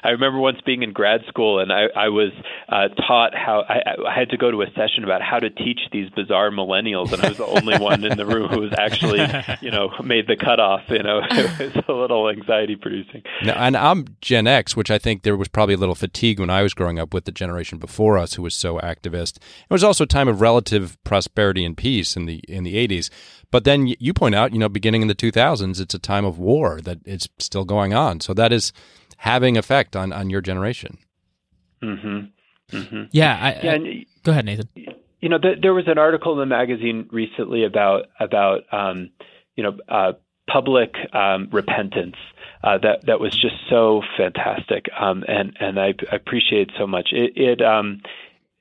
I 0.04 0.10
remember 0.10 0.40
once 0.40 0.60
being 0.66 0.84
in 0.84 0.94
grad 0.94 1.22
school, 1.28 1.60
and 1.60 1.72
I, 1.72 1.86
I 1.96 2.10
was 2.10 2.32
uh, 2.70 2.88
taught 2.90 3.36
how 3.36 3.64
I, 3.68 3.82
I 4.08 4.18
had 4.18 4.30
to 4.30 4.38
go 4.38 4.52
to 4.52 4.62
a 4.62 4.68
session 4.76 5.04
about 5.04 5.22
how 5.22 5.40
to 5.40 5.50
teach 5.50 5.80
these 5.92 6.10
bizarre 6.10 6.52
millennials, 6.52 7.12
and 7.12 7.22
I 7.22 7.30
was 7.30 7.38
the 7.38 7.46
only 7.46 7.78
one 7.80 8.04
in 8.04 8.18
the 8.18 8.26
room 8.26 8.50
who 8.50 8.62
was 8.62 8.74
actually, 8.78 9.26
you 9.62 9.72
know, 9.72 9.92
made 10.04 10.28
the 10.28 10.36
cutoff. 10.36 10.84
You 10.90 11.04
know, 11.04 11.22
it 11.32 11.76
was 11.76 11.84
a 11.88 11.94
little 11.94 12.30
anxiety 12.30 12.76
producing. 12.76 13.24
Now, 13.44 13.54
and 13.54 13.76
I'm 13.76 14.06
Gen 14.22 14.48
X, 14.48 14.76
which 14.76 14.92
I 14.92 14.98
think 14.98 15.24
there 15.24 15.38
was 15.38 15.48
probably 15.48 15.76
a 15.76 15.78
little 15.80 15.96
fatigue 15.96 16.40
when 16.40 16.50
I 16.50 16.64
was 16.64 16.74
growing 16.74 17.00
up 17.00 17.14
with 17.14 17.26
the 17.26 17.32
generation 17.32 17.78
before 17.78 18.18
us 18.18 18.36
who 18.36 18.44
was 18.44 18.56
so 18.56 18.80
activist. 18.80 19.38
It 19.38 19.74
was 19.74 19.84
also 19.84 20.04
a 20.04 20.08
time 20.08 20.28
of 20.28 20.42
relative 20.42 20.98
prosperity 21.04 21.66
and 21.66 21.76
peace 21.76 22.16
in 22.16 22.26
the 22.26 22.38
in 22.48 22.64
the 22.64 22.76
80s. 22.88 23.10
But 23.52 23.64
then 23.64 23.88
you 23.88 24.14
point 24.14 24.36
out, 24.36 24.54
you 24.54 24.60
know, 24.60 24.70
beginning 24.70 25.02
in 25.02 25.08
the 25.08 25.16
2000s, 25.16 25.80
it's 25.82 25.94
a 25.94 26.00
time 26.00 26.24
of 26.24 26.38
war 26.38 26.80
that 26.82 27.00
it's 27.04 27.28
still 27.40 27.66
going 27.66 27.94
on. 27.94 28.20
So 28.20 28.34
that 28.36 28.54
is 28.54 28.72
having 29.20 29.58
effect 29.58 29.96
on 29.96 30.12
on 30.12 30.30
your 30.30 30.42
generation. 30.42 30.98
Mm-hmm. 31.84 32.76
Mm-hmm. 32.76 33.04
Yeah. 33.12 33.38
I, 33.42 33.66
yeah. 33.66 33.74
I, 33.74 34.06
go 34.24 34.32
ahead, 34.32 34.46
Nathan. 34.46 34.70
You 35.22 35.30
know, 35.30 35.38
there 35.62 35.74
was 35.74 35.88
an 35.88 35.98
article 35.98 36.34
in 36.34 36.40
the 36.40 36.46
magazine 36.46 37.10
recently 37.12 37.66
about 37.66 38.08
about 38.20 38.62
um, 38.72 39.10
you 39.56 39.64
know 39.64 39.78
uh, 39.88 40.14
public 40.52 40.96
um, 41.14 41.50
repentance. 41.52 42.16
Uh, 42.62 42.78
that 42.78 43.06
that 43.06 43.20
was 43.22 43.32
just 43.32 43.56
so 43.70 44.02
fantastic, 44.18 44.88
um, 45.00 45.24
and 45.28 45.56
and 45.60 45.80
I, 45.80 45.94
I 46.12 46.16
appreciate 46.16 46.72
so 46.78 46.88
much. 46.88 47.10
It, 47.12 47.38
it 47.38 47.62
um, 47.62 48.02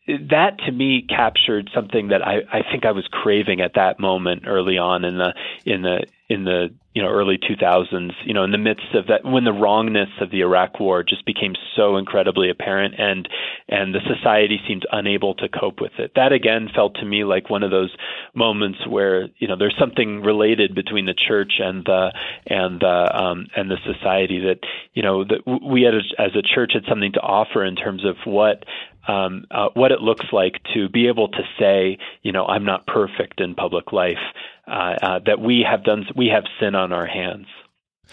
that 0.09 0.59
to 0.65 0.73
me 0.73 1.05
captured 1.07 1.71
something 1.75 2.09
that 2.09 2.27
I, 2.27 2.39
I 2.51 2.63
think 2.71 2.87
I 2.87 2.93
was 2.93 3.07
craving 3.11 3.61
at 3.61 3.75
that 3.75 4.01
moment 4.01 4.45
early 4.47 4.79
on 4.79 5.05
in 5.05 5.19
the 5.19 5.35
in 5.67 5.83
the 5.83 6.07
in 6.31 6.45
the 6.45 6.69
you 6.95 7.03
know 7.03 7.09
early 7.09 7.39
2000s 7.39 8.13
you 8.25 8.33
know 8.35 8.43
in 8.43 8.51
the 8.51 8.59
midst 8.59 8.95
of 8.95 9.07
that 9.09 9.25
when 9.25 9.45
the 9.45 9.53
wrongness 9.53 10.09
of 10.21 10.31
the 10.31 10.41
Iraq 10.41 10.81
war 10.81 11.03
just 11.03 11.27
became 11.27 11.55
so 11.77 11.97
incredibly 11.97 12.49
apparent 12.49 12.95
and 12.99 13.29
and 13.69 13.95
the 13.95 14.01
society 14.07 14.59
seemed 14.67 14.87
unable 14.93 15.35
to 15.35 15.49
cope 15.49 15.81
with 15.81 15.93
it. 15.99 16.13
That 16.17 16.33
again 16.33 16.71
felt 16.75 16.95
to 16.97 17.05
me 17.05 17.25
like 17.25 17.51
one 17.51 17.63
of 17.63 17.71
those 17.71 17.95
moments 18.35 18.87
where 18.87 19.29
you 19.37 19.47
know 19.47 19.57
there's 19.59 19.77
something 19.79 20.23
related 20.23 20.75
between 20.75 21.05
the 21.05 21.15
church 21.15 21.55
and 21.59 21.85
the 21.85 22.13
and 22.47 22.81
the 22.81 23.19
um, 23.19 23.47
and 23.55 23.71
the 23.71 23.79
society 23.85 24.41
that 24.41 24.61
you 24.95 25.03
know 25.03 25.25
that 25.25 25.43
we 25.71 25.83
had 25.83 25.95
as 25.95 26.35
a 26.35 26.43
church 26.43 26.73
had 26.73 26.85
something 26.89 27.13
to 27.13 27.21
offer 27.21 27.63
in 27.63 27.77
terms 27.77 28.07
of 28.07 28.17
what 28.25 28.65
um, 29.07 29.45
uh, 29.51 29.69
what 29.75 29.93
it 29.93 30.01
looks 30.01 30.27
like 30.33 30.61
to 30.75 30.89
be 30.89 31.09
able 31.09 31.29
to 31.29 31.43
say, 31.59 31.99
you 32.23 32.33
know, 32.33 32.45
I'm 32.47 32.65
not 32.65 32.87
perfect 32.87 33.41
in 33.41 33.55
public 33.55 33.93
life, 33.93 34.19
uh, 34.67 34.95
uh, 35.03 35.21
that 35.27 35.41
we 35.41 35.65
have 35.69 35.85
done, 35.85 36.07
we 36.17 36.29
have 36.29 36.45
sin 36.61 36.75
on 36.75 36.93
our 36.93 37.07
hands. 37.07 37.47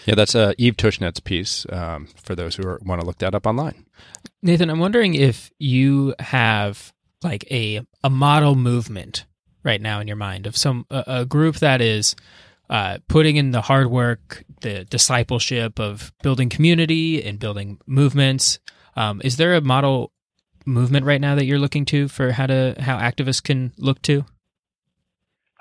Yeah, 0.04 0.14
that's 0.14 0.34
uh, 0.34 0.52
Eve 0.58 0.76
Tushnet's 0.76 1.20
piece 1.20 1.66
um, 1.70 2.08
for 2.22 2.34
those 2.34 2.56
who 2.56 2.66
are, 2.66 2.78
want 2.84 3.00
to 3.00 3.06
look 3.06 3.18
that 3.18 3.34
up 3.34 3.46
online. 3.46 3.86
Nathan, 4.42 4.68
I'm 4.68 4.78
wondering 4.78 5.14
if 5.14 5.50
you 5.58 6.14
have 6.18 6.92
like 7.22 7.50
a 7.50 7.80
a 8.04 8.10
model 8.10 8.54
movement 8.54 9.24
right 9.62 9.80
now 9.80 10.00
in 10.00 10.06
your 10.06 10.16
mind 10.16 10.46
of 10.46 10.56
some 10.56 10.86
a, 10.90 11.04
a 11.06 11.24
group 11.24 11.56
that 11.56 11.80
is 11.80 12.14
uh, 12.68 12.98
putting 13.08 13.36
in 13.36 13.52
the 13.52 13.62
hard 13.62 13.90
work, 13.90 14.44
the 14.60 14.84
discipleship 14.84 15.78
of 15.78 16.12
building 16.22 16.48
community 16.48 17.22
and 17.22 17.38
building 17.38 17.78
movements. 17.86 18.58
Um, 18.96 19.20
is 19.24 19.36
there 19.36 19.54
a 19.54 19.60
model 19.60 20.12
movement 20.66 21.06
right 21.06 21.20
now 21.20 21.34
that 21.34 21.46
you're 21.46 21.58
looking 21.58 21.84
to 21.86 22.08
for 22.08 22.32
how 22.32 22.46
to 22.46 22.74
how 22.78 22.98
activists 22.98 23.42
can 23.42 23.72
look 23.78 24.02
to? 24.02 24.24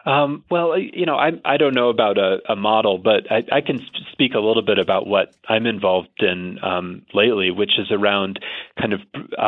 Um, 0.06 0.44
well, 0.52 0.78
you 0.78 1.08
know, 1.08 1.16
I 1.16 1.32
I 1.44 1.58
don't 1.58 1.74
know 1.74 1.90
about 1.90 2.20
a, 2.20 2.38
a 2.48 2.56
model, 2.56 3.00
but 3.00 3.32
I, 3.32 3.44
I, 3.52 3.62
can 3.62 3.80
speak 4.12 4.36
a 4.36 4.40
little 4.40 4.62
bit 4.62 4.78
about 4.78 5.08
what 5.08 5.34
I'm 5.50 5.66
involved 5.66 6.10
in 6.22 6.60
um, 6.64 7.02
lately, 7.12 7.50
which 7.50 7.72
is 7.80 7.92
around 7.92 8.40
kind 8.80 8.94
of 8.94 9.00
uh, 9.36 9.42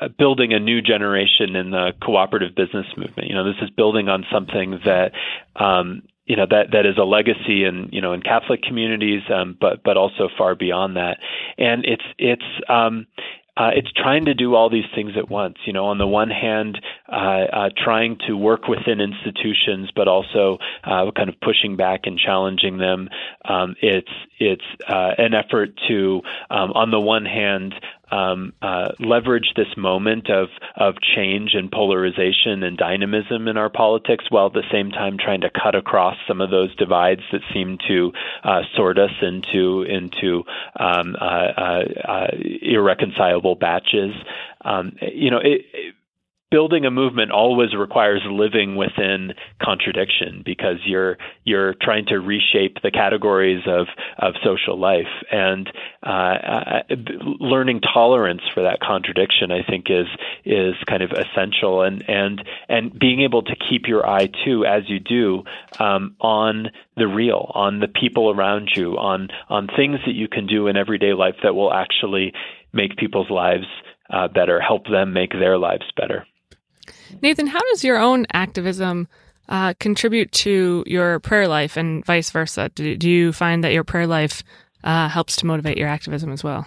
uh, 0.00 0.08
building 0.18 0.52
a 0.52 0.58
new 0.58 0.82
generation 0.82 1.54
in 1.54 1.70
the 1.70 1.92
cooperative 2.02 2.56
business 2.56 2.86
movement. 2.96 3.28
You 3.28 3.36
know, 3.36 3.44
this 3.44 3.62
is 3.62 3.70
building 3.70 4.08
on 4.08 4.24
something 4.32 4.80
that 4.84 5.12
um, 5.54 6.02
you 6.26 6.34
know 6.34 6.46
that 6.50 6.72
that 6.72 6.86
is 6.86 6.98
a 6.98 7.04
legacy 7.04 7.64
in 7.64 7.90
you 7.92 8.00
know 8.00 8.14
in 8.14 8.20
Catholic 8.20 8.62
communities, 8.62 9.22
um, 9.32 9.56
but 9.60 9.84
but 9.84 9.96
also 9.96 10.28
far 10.36 10.56
beyond 10.56 10.96
that. 10.96 11.18
And 11.56 11.84
it's 11.84 12.04
it's 12.18 12.42
um, 12.68 13.06
uh, 13.56 13.70
it's 13.74 13.90
trying 13.92 14.24
to 14.24 14.34
do 14.34 14.54
all 14.54 14.68
these 14.68 14.84
things 14.94 15.12
at 15.16 15.30
once. 15.30 15.56
You 15.64 15.72
know, 15.72 15.86
on 15.86 15.98
the 15.98 16.06
one 16.06 16.30
hand, 16.30 16.80
uh, 17.08 17.14
uh, 17.14 17.70
trying 17.76 18.18
to 18.26 18.36
work 18.36 18.66
within 18.66 19.00
institutions, 19.00 19.90
but 19.94 20.08
also 20.08 20.58
uh, 20.82 21.10
kind 21.16 21.28
of 21.28 21.40
pushing 21.40 21.76
back 21.76 22.02
and 22.04 22.18
challenging 22.18 22.78
them. 22.78 23.08
Um, 23.44 23.76
it's 23.80 24.10
it's 24.38 24.64
uh, 24.88 25.12
an 25.18 25.34
effort 25.34 25.78
to, 25.88 26.22
um, 26.50 26.72
on 26.72 26.90
the 26.90 27.00
one 27.00 27.24
hand, 27.24 27.74
um, 28.10 28.52
uh, 28.62 28.92
leverage 28.98 29.52
this 29.56 29.76
moment 29.76 30.30
of 30.30 30.48
of 30.76 30.94
change 31.14 31.54
and 31.54 31.70
polarization 31.70 32.62
and 32.62 32.76
dynamism 32.76 33.48
in 33.48 33.56
our 33.56 33.70
politics, 33.70 34.24
while 34.28 34.46
at 34.46 34.52
the 34.52 34.62
same 34.70 34.90
time 34.90 35.16
trying 35.18 35.40
to 35.42 35.50
cut 35.50 35.74
across 35.74 36.16
some 36.26 36.40
of 36.40 36.50
those 36.50 36.74
divides 36.76 37.22
that 37.32 37.40
seem 37.52 37.78
to 37.88 38.12
uh, 38.42 38.62
sort 38.76 38.98
us 38.98 39.12
into 39.22 39.82
into 39.82 40.44
um, 40.78 41.16
uh, 41.20 41.24
uh, 41.24 41.84
uh 42.06 42.26
irreconcilable 42.62 43.54
batches. 43.54 44.12
Um, 44.64 44.96
you 45.00 45.30
know, 45.30 45.38
it, 45.38 45.62
it, 45.72 45.94
building 46.50 46.84
a 46.84 46.90
movement 46.90 47.32
always 47.32 47.74
requires 47.74 48.22
living 48.30 48.76
within 48.76 49.32
contradiction 49.60 50.42
because 50.44 50.76
you're 50.84 51.16
you're 51.42 51.74
trying 51.82 52.06
to 52.06 52.20
reshape 52.20 52.80
the 52.82 52.92
categories 52.92 53.62
of 53.66 53.88
of 54.18 54.34
social 54.44 54.78
life. 54.78 55.10
And 55.32 55.68
uh, 56.06 56.10
uh, 56.10 56.82
learning 57.40 57.80
tolerance 57.80 58.42
for 58.52 58.62
that 58.62 58.78
contradiction 58.80 59.50
I 59.50 59.68
think 59.68 59.86
is 59.88 60.06
is 60.44 60.74
kind 60.86 61.02
of 61.02 61.10
essential. 61.10 61.82
And 61.82 62.04
and 62.08 62.44
and 62.68 62.96
being 62.96 63.22
able 63.22 63.42
to 63.42 63.56
keep 63.68 63.88
your 63.88 64.08
eye 64.08 64.28
too 64.44 64.64
as 64.64 64.82
you 64.88 65.00
do 65.00 65.42
um, 65.80 66.14
on 66.20 66.70
the 66.96 67.08
real 67.08 67.50
on 67.54 67.80
the 67.80 67.88
people 67.88 68.30
around 68.30 68.70
you 68.76 68.92
on 68.92 69.28
on 69.48 69.66
things 69.66 69.98
that 70.06 70.14
you 70.14 70.28
can 70.28 70.46
do 70.46 70.68
in 70.68 70.76
everyday 70.76 71.14
life 71.14 71.36
that 71.42 71.54
will 71.54 71.72
actually 71.72 72.32
make 72.72 72.96
people's 72.96 73.30
lives 73.30 73.66
uh, 74.10 74.28
better 74.28 74.60
help 74.60 74.84
them 74.86 75.12
make 75.12 75.32
their 75.32 75.58
lives 75.58 75.84
better 75.96 76.24
Nathan, 77.22 77.46
how 77.46 77.60
does 77.70 77.84
your 77.84 77.98
own 77.98 78.26
activism 78.32 79.08
uh, 79.48 79.74
contribute 79.78 80.32
to 80.32 80.84
your 80.86 81.20
prayer 81.20 81.48
life 81.48 81.76
and 81.76 82.04
vice 82.04 82.30
versa? 82.30 82.70
Do, 82.74 82.96
do 82.96 83.08
you 83.10 83.32
find 83.32 83.62
that 83.64 83.72
your 83.72 83.84
prayer 83.84 84.06
life 84.06 84.42
uh, 84.82 85.08
helps 85.08 85.36
to 85.36 85.46
motivate 85.46 85.78
your 85.78 85.88
activism 85.88 86.32
as 86.32 86.44
well? 86.44 86.66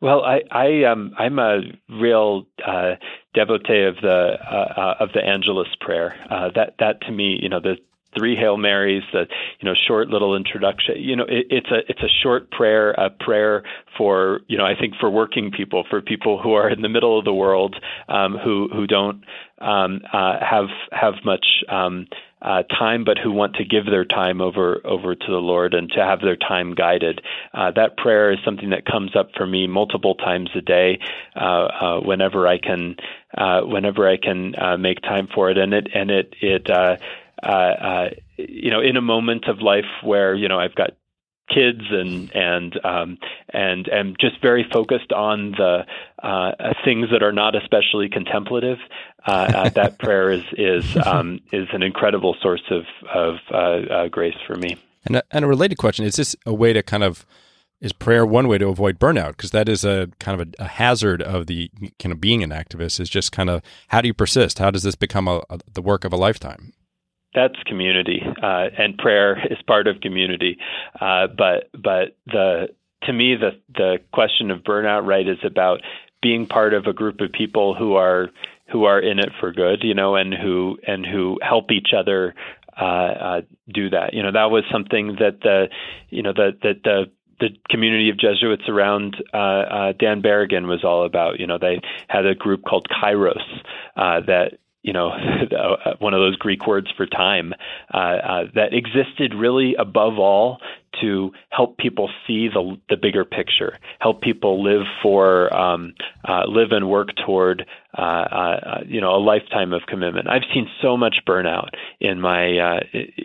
Well, 0.00 0.22
I, 0.24 0.40
I 0.50 0.84
um, 0.90 1.12
I'm 1.18 1.38
a 1.38 1.60
real 1.90 2.46
uh, 2.66 2.94
devotee 3.34 3.84
of 3.84 3.96
the 4.00 4.38
uh, 4.50 4.54
uh, 4.80 4.94
of 5.00 5.10
the 5.12 5.20
Angelus 5.22 5.68
prayer. 5.78 6.14
Uh, 6.30 6.48
that 6.54 6.76
that 6.78 7.02
to 7.02 7.12
me, 7.12 7.38
you 7.42 7.50
know, 7.50 7.60
the 7.60 7.76
three 8.16 8.36
Hail 8.36 8.56
Marys, 8.56 9.02
the 9.12 9.26
you 9.60 9.68
know 9.68 9.74
short 9.86 10.08
little 10.08 10.36
introduction. 10.36 10.96
You 10.98 11.16
know, 11.16 11.24
it, 11.24 11.46
it's 11.50 11.70
a 11.70 11.78
it's 11.88 12.02
a 12.02 12.12
short 12.22 12.50
prayer, 12.50 12.92
a 12.92 13.10
prayer 13.10 13.62
for 13.96 14.40
you 14.48 14.58
know 14.58 14.64
I 14.64 14.74
think 14.78 14.94
for 15.00 15.10
working 15.10 15.50
people, 15.50 15.84
for 15.88 16.00
people 16.00 16.40
who 16.40 16.54
are 16.54 16.68
in 16.70 16.82
the 16.82 16.88
middle 16.88 17.18
of 17.18 17.24
the 17.24 17.34
world, 17.34 17.76
um, 18.08 18.36
who 18.42 18.68
who 18.72 18.86
don't 18.86 19.24
um, 19.60 20.00
uh, 20.12 20.38
have 20.40 20.68
have 20.92 21.14
much. 21.24 21.46
Um, 21.68 22.06
uh, 22.42 22.62
time, 22.62 23.04
but 23.04 23.18
who 23.18 23.30
want 23.30 23.54
to 23.56 23.64
give 23.64 23.84
their 23.84 24.04
time 24.04 24.40
over 24.40 24.80
over 24.86 25.14
to 25.14 25.26
the 25.26 25.32
Lord 25.32 25.74
and 25.74 25.90
to 25.90 26.00
have 26.00 26.20
their 26.20 26.36
time 26.36 26.74
guided. 26.74 27.20
Uh, 27.52 27.70
that 27.72 27.98
prayer 27.98 28.32
is 28.32 28.38
something 28.44 28.70
that 28.70 28.86
comes 28.86 29.14
up 29.14 29.28
for 29.36 29.46
me 29.46 29.66
multiple 29.66 30.14
times 30.14 30.48
a 30.54 30.62
day, 30.62 30.98
uh, 31.36 31.38
uh 31.38 32.00
whenever 32.00 32.48
I 32.48 32.56
can, 32.56 32.96
uh, 33.36 33.60
whenever 33.62 34.08
I 34.08 34.16
can 34.16 34.54
uh, 34.56 34.78
make 34.78 35.02
time 35.02 35.28
for 35.34 35.50
it, 35.50 35.58
and 35.58 35.74
it 35.74 35.88
and 35.94 36.10
it 36.10 36.34
it. 36.40 36.70
You 38.36 38.70
know, 38.70 38.80
in 38.80 38.96
a 38.96 39.02
moment 39.02 39.46
of 39.48 39.60
life 39.60 39.84
where 40.02 40.34
you 40.34 40.48
know 40.48 40.58
I've 40.58 40.74
got 40.74 40.90
kids 41.52 41.82
and 41.90 42.30
and 42.34 42.84
um, 42.84 43.18
and 43.52 43.88
and 43.88 44.16
just 44.18 44.40
very 44.40 44.66
focused 44.72 45.12
on 45.12 45.52
the 45.52 45.84
uh, 46.22 46.52
things 46.84 47.08
that 47.12 47.22
are 47.22 47.32
not 47.32 47.54
especially 47.54 48.08
contemplative. 48.08 48.78
Uh, 49.26 49.30
uh, 49.30 49.68
that 49.74 49.98
prayer 49.98 50.30
is 50.30 50.44
is 50.56 50.96
um, 51.04 51.40
is 51.52 51.68
an 51.72 51.82
incredible 51.82 52.36
source 52.40 52.62
of 52.70 52.84
of 53.12 53.36
uh, 53.52 53.92
uh, 53.92 54.08
grace 54.08 54.36
for 54.46 54.56
me. 54.56 54.76
And 55.04 55.16
a, 55.16 55.22
and 55.30 55.44
a 55.44 55.48
related 55.48 55.78
question 55.78 56.04
is 56.04 56.16
this 56.16 56.36
a 56.46 56.54
way 56.54 56.72
to 56.72 56.82
kind 56.82 57.02
of 57.02 57.26
is 57.80 57.92
prayer 57.94 58.26
one 58.26 58.46
way 58.46 58.58
to 58.58 58.68
avoid 58.68 58.98
burnout 58.98 59.28
because 59.28 59.52
that 59.52 59.66
is 59.66 59.84
a 59.84 60.10
kind 60.18 60.40
of 60.40 60.48
a, 60.48 60.64
a, 60.64 60.68
hazard 60.68 61.22
of 61.22 61.46
the 61.46 61.70
kind 61.98 62.12
of 62.12 62.20
being 62.20 62.42
an 62.42 62.50
activist 62.50 63.00
is 63.00 63.08
just 63.08 63.32
kind 63.32 63.48
of 63.48 63.62
how 63.88 64.02
do 64.02 64.08
you 64.08 64.12
persist 64.12 64.58
how 64.58 64.70
does 64.70 64.82
this 64.82 64.94
become 64.94 65.26
a, 65.26 65.40
a, 65.48 65.58
the 65.72 65.80
work 65.80 66.04
of 66.04 66.12
a 66.12 66.16
lifetime 66.16 66.74
that's 67.34 67.54
community, 67.66 68.22
uh, 68.42 68.68
and 68.76 68.98
prayer 68.98 69.38
is 69.50 69.58
part 69.66 69.86
of 69.86 70.00
community. 70.00 70.58
Uh, 71.00 71.26
but 71.26 71.70
but 71.72 72.16
the 72.26 72.68
to 73.04 73.12
me 73.12 73.36
the 73.36 73.52
the 73.74 73.98
question 74.12 74.50
of 74.50 74.60
burnout 74.60 75.06
right 75.06 75.26
is 75.26 75.38
about 75.44 75.80
being 76.22 76.46
part 76.46 76.74
of 76.74 76.86
a 76.86 76.92
group 76.92 77.20
of 77.20 77.32
people 77.32 77.74
who 77.74 77.94
are 77.94 78.28
who 78.70 78.84
are 78.84 79.00
in 79.00 79.18
it 79.18 79.30
for 79.40 79.52
good, 79.52 79.82
you 79.82 79.94
know, 79.94 80.14
and 80.14 80.32
who 80.34 80.78
and 80.86 81.04
who 81.04 81.38
help 81.42 81.70
each 81.72 81.88
other 81.96 82.34
uh, 82.80 82.84
uh, 82.84 83.40
do 83.72 83.90
that. 83.90 84.14
You 84.14 84.22
know, 84.22 84.32
that 84.32 84.50
was 84.50 84.64
something 84.70 85.16
that 85.18 85.40
the 85.42 85.68
you 86.08 86.22
know 86.22 86.32
that 86.32 86.58
that 86.62 86.82
the 86.84 87.10
the 87.40 87.48
community 87.70 88.10
of 88.10 88.18
Jesuits 88.18 88.68
around 88.68 89.16
uh, 89.32 89.36
uh, 89.36 89.92
Dan 89.98 90.22
Berrigan 90.22 90.66
was 90.66 90.84
all 90.84 91.04
about. 91.04 91.40
You 91.40 91.46
know, 91.46 91.58
they 91.58 91.80
had 92.08 92.26
a 92.26 92.34
group 92.34 92.64
called 92.64 92.86
Kairos 92.88 93.42
uh, 93.96 94.20
that 94.26 94.58
you 94.82 94.92
know, 94.92 95.10
one 95.98 96.14
of 96.14 96.20
those 96.20 96.36
Greek 96.36 96.66
words 96.66 96.88
for 96.96 97.06
time, 97.06 97.52
uh, 97.92 97.96
uh, 97.96 98.44
that 98.54 98.72
existed 98.72 99.34
really 99.34 99.74
above 99.78 100.18
all 100.18 100.58
to 101.00 101.32
help 101.50 101.78
people 101.78 102.10
see 102.26 102.48
the 102.48 102.76
the 102.88 102.96
bigger 102.96 103.24
picture, 103.24 103.78
help 104.00 104.20
people 104.20 104.62
live 104.62 104.82
for 105.02 105.54
um, 105.54 105.94
uh, 106.28 106.42
live 106.46 106.72
and 106.72 106.88
work 106.88 107.08
toward 107.24 107.66
uh, 107.96 108.00
uh, 108.00 108.80
you 108.86 109.00
know 109.00 109.14
a 109.14 109.22
lifetime 109.22 109.72
of 109.72 109.82
commitment. 109.86 110.28
I've 110.28 110.48
seen 110.54 110.68
so 110.82 110.96
much 110.96 111.16
burnout 111.26 111.70
in 112.00 112.20
my 112.20 112.58
uh, 112.58 112.80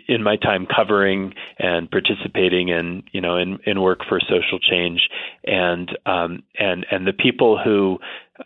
in 0.08 0.22
my 0.22 0.36
time 0.36 0.66
covering 0.66 1.34
and 1.58 1.90
participating 1.90 2.68
in 2.68 3.02
you 3.12 3.20
know 3.20 3.36
in, 3.36 3.58
in 3.64 3.80
work 3.80 4.00
for 4.08 4.20
social 4.20 4.58
change, 4.58 5.08
and 5.44 5.90
um, 6.06 6.42
and 6.58 6.86
and 6.90 7.06
the 7.06 7.12
people 7.12 7.58
who 7.62 7.98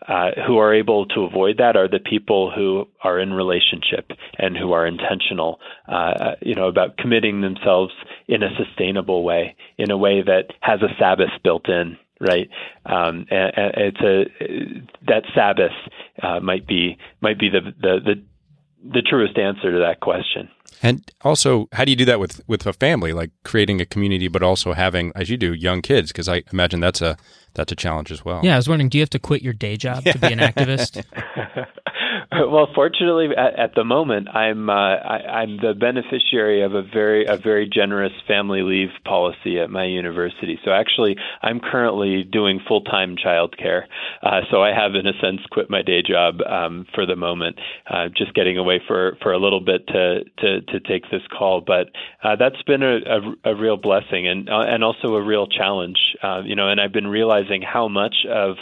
uh, 0.07 0.31
who 0.47 0.59
are 0.59 0.73
able 0.73 1.07
to 1.07 1.23
avoid 1.23 1.57
that 1.59 1.77
are 1.77 1.89
the 1.89 1.99
people 1.99 2.53
who 2.55 2.87
are 3.03 3.19
in 3.19 3.33
relationship 3.33 4.13
and 4.39 4.57
who 4.57 4.73
are 4.73 4.87
intentional, 4.87 5.59
uh, 5.89 6.35
you 6.41 6.55
know, 6.55 6.69
about 6.69 6.97
committing 6.97 7.41
themselves 7.41 7.93
in 8.29 8.43
a 8.43 8.51
sustainable 8.57 9.10
way, 9.19 9.57
in 9.79 9.91
a 9.91 9.97
way 9.97 10.23
that 10.23 10.53
has 10.61 10.81
a 10.83 10.95
Sabbath 10.99 11.31
built 11.43 11.69
in, 11.69 11.97
right? 12.21 12.49
Um, 12.87 13.27
and, 13.31 13.53
and 13.57 13.73
it's 13.77 14.01
a 14.01 15.07
that 15.07 15.25
Sabbath 15.35 15.73
uh, 16.23 16.41
might 16.41 16.67
be 16.67 16.99
might 17.21 17.39
be 17.39 17.49
the, 17.49 17.61
the 17.81 18.01
the 18.05 18.23
the 18.93 19.03
truest 19.03 19.39
answer 19.39 19.73
to 19.73 19.79
that 19.79 20.01
question. 20.01 20.49
And 20.83 21.11
also, 21.23 21.69
how 21.73 21.85
do 21.85 21.91
you 21.91 21.97
do 21.97 22.07
that 22.07 22.21
with 22.21 22.41
with 22.47 22.67
a 22.67 22.73
family, 22.73 23.13
like 23.13 23.31
creating 23.45 23.81
a 23.81 23.87
community, 23.87 24.29
but 24.29 24.43
also 24.43 24.73
having, 24.73 25.13
as 25.15 25.29
you 25.29 25.37
do, 25.37 25.53
young 25.53 25.83
kids? 25.83 26.11
Because 26.11 26.29
I 26.29 26.43
imagine 26.53 26.81
that's 26.81 27.03
a 27.03 27.17
that's 27.55 27.73
a 27.73 27.77
challenge 27.77 28.11
as 28.11 28.25
well. 28.25 28.41
Yeah, 28.43 28.55
I 28.55 28.57
was 28.57 28.69
wondering, 28.69 28.89
do 28.89 28.97
you 28.99 29.03
have 29.03 29.11
to 29.11 29.19
quit 29.19 29.43
your 29.43 29.53
day 29.53 29.77
job 29.77 30.05
to 30.05 30.19
be 30.19 30.33
an 30.33 30.39
activist? 30.39 31.05
well, 32.49 32.69
fortunately, 32.75 33.29
at, 33.37 33.59
at 33.59 33.75
the 33.75 33.83
moment, 33.83 34.29
I'm 34.29 34.71
uh, 34.71 34.73
I, 34.73 35.43
am 35.43 35.57
the 35.57 35.75
beneficiary 35.75 36.63
of 36.63 36.75
a 36.75 36.83
very 36.83 37.27
a 37.27 37.37
very 37.37 37.69
generous 37.69 38.13
family 38.29 38.63
leave 38.63 38.91
policy 39.05 39.59
at 39.59 39.69
my 39.69 39.85
university. 39.85 40.59
So 40.65 40.71
actually, 40.71 41.17
I'm 41.43 41.59
currently 41.59 42.23
doing 42.23 42.61
full 42.69 42.83
time 42.83 43.17
childcare. 43.17 43.83
Uh, 44.23 44.43
so 44.49 44.63
I 44.63 44.73
have, 44.73 44.95
in 44.95 45.09
a 45.09 45.13
sense, 45.21 45.41
quit 45.51 45.71
my 45.71 45.83
day 45.83 46.03
job 46.03 46.41
um, 46.43 46.87
for 46.95 47.05
the 47.05 47.17
moment, 47.17 47.59
uh, 47.89 48.07
just 48.17 48.33
getting 48.35 48.59
away 48.59 48.81
for 48.87 49.17
for 49.23 49.33
a 49.33 49.39
little 49.39 49.61
bit 49.61 49.89
to 49.89 50.21
to, 50.39 50.61
to 50.61 50.81
take 50.81 51.11
this 51.11 51.23
call. 51.37 51.63
But 51.67 51.89
uh, 52.23 52.37
that's 52.37 52.63
been 52.63 52.85
a, 52.85 52.99
a, 52.99 53.53
a 53.53 53.57
real 53.57 53.77
blessing 53.77 54.29
and 54.29 54.49
uh, 54.49 54.67
and 54.69 54.85
also 54.85 55.15
a 55.15 55.23
real 55.23 55.49
challenge. 55.49 55.99
Uh, 56.23 56.43
you 56.45 56.55
know, 56.55 56.69
and 56.69 56.81
I've 56.81 56.93
been 56.93 57.09
realizing 57.09 57.61
how 57.61 57.89
much 57.89 58.15
of 58.31 58.57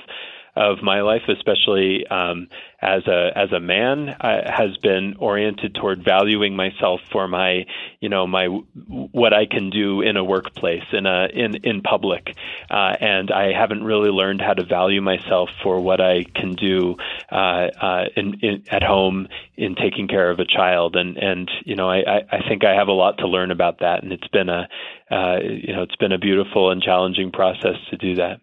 of 0.59 0.83
my 0.83 1.03
life, 1.03 1.23
especially 1.29 2.05
um, 2.09 2.49
as 2.81 3.07
a 3.09 3.31
as 3.35 3.51
a 3.53 3.59
man, 3.59 4.09
uh, 4.09 4.51
has 4.51 4.77
been 4.77 5.17
oriented 5.19 5.75
toward 5.75 6.05
valuing 6.05 6.55
myself 6.55 7.01
for 7.11 7.27
my, 7.27 7.67
you 8.01 8.09
know, 8.09 8.27
my 8.27 8.47
what 8.47 9.33
I 9.33 9.47
can 9.47 9.71
do 9.71 10.01
in 10.01 10.17
a 10.17 10.23
workplace, 10.23 10.85
in 10.93 11.05
a 11.07 11.27
in 11.27 11.57
in 11.65 11.83
public, 11.83 12.37
uh, 12.71 12.95
and 13.01 13.33
I 13.33 13.53
haven't 13.53 13.83
really 13.83 14.11
learned 14.11 14.41
how 14.41 14.55
to 14.55 14.65
value 14.65 15.01
myself 15.01 15.51
for 15.63 15.81
what 15.81 16.01
I 16.01 16.25
can 16.35 16.53
do 16.53 16.97
uh, 17.33 17.69
uh 17.81 18.05
in, 18.17 18.35
in, 18.43 18.65
at 18.71 18.85
home 18.85 19.29
in 19.57 19.75
taking 19.75 20.07
care 20.07 20.31
of 20.31 20.39
a 20.39 20.45
child, 20.45 20.95
and 20.95 21.17
and 21.17 21.51
you 21.65 21.75
know, 21.75 21.91
I 21.91 22.23
I 22.31 22.49
think 22.49 22.65
I 22.65 22.75
have 22.75 22.89
a 22.89 22.93
lot 22.93 23.19
to 23.19 23.27
learn 23.27 23.51
about 23.51 23.81
that, 23.81 24.05
and 24.05 24.13
it's 24.13 24.29
been 24.29 24.49
a 24.49 24.69
uh, 25.11 25.39
you 25.43 25.75
know, 25.75 25.83
it's 25.83 25.97
been 25.97 26.13
a 26.13 26.19
beautiful 26.19 26.71
and 26.71 26.83
challenging 26.83 27.33
process 27.33 27.77
to 27.91 27.97
do 27.97 28.17
that. 28.17 28.41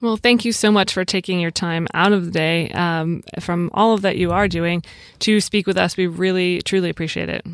Well, 0.00 0.16
thank 0.16 0.44
you 0.44 0.52
so 0.52 0.70
much 0.70 0.92
for 0.92 1.04
taking 1.04 1.40
your 1.40 1.50
time 1.50 1.86
out 1.94 2.12
of 2.12 2.26
the 2.26 2.30
day 2.30 2.70
um, 2.70 3.22
from 3.40 3.70
all 3.72 3.94
of 3.94 4.02
that 4.02 4.16
you 4.18 4.30
are 4.30 4.46
doing 4.46 4.82
to 5.20 5.40
speak 5.40 5.66
with 5.66 5.78
us. 5.78 5.96
We 5.96 6.06
really, 6.06 6.60
truly 6.62 6.90
appreciate 6.90 7.30
it. 7.30 7.46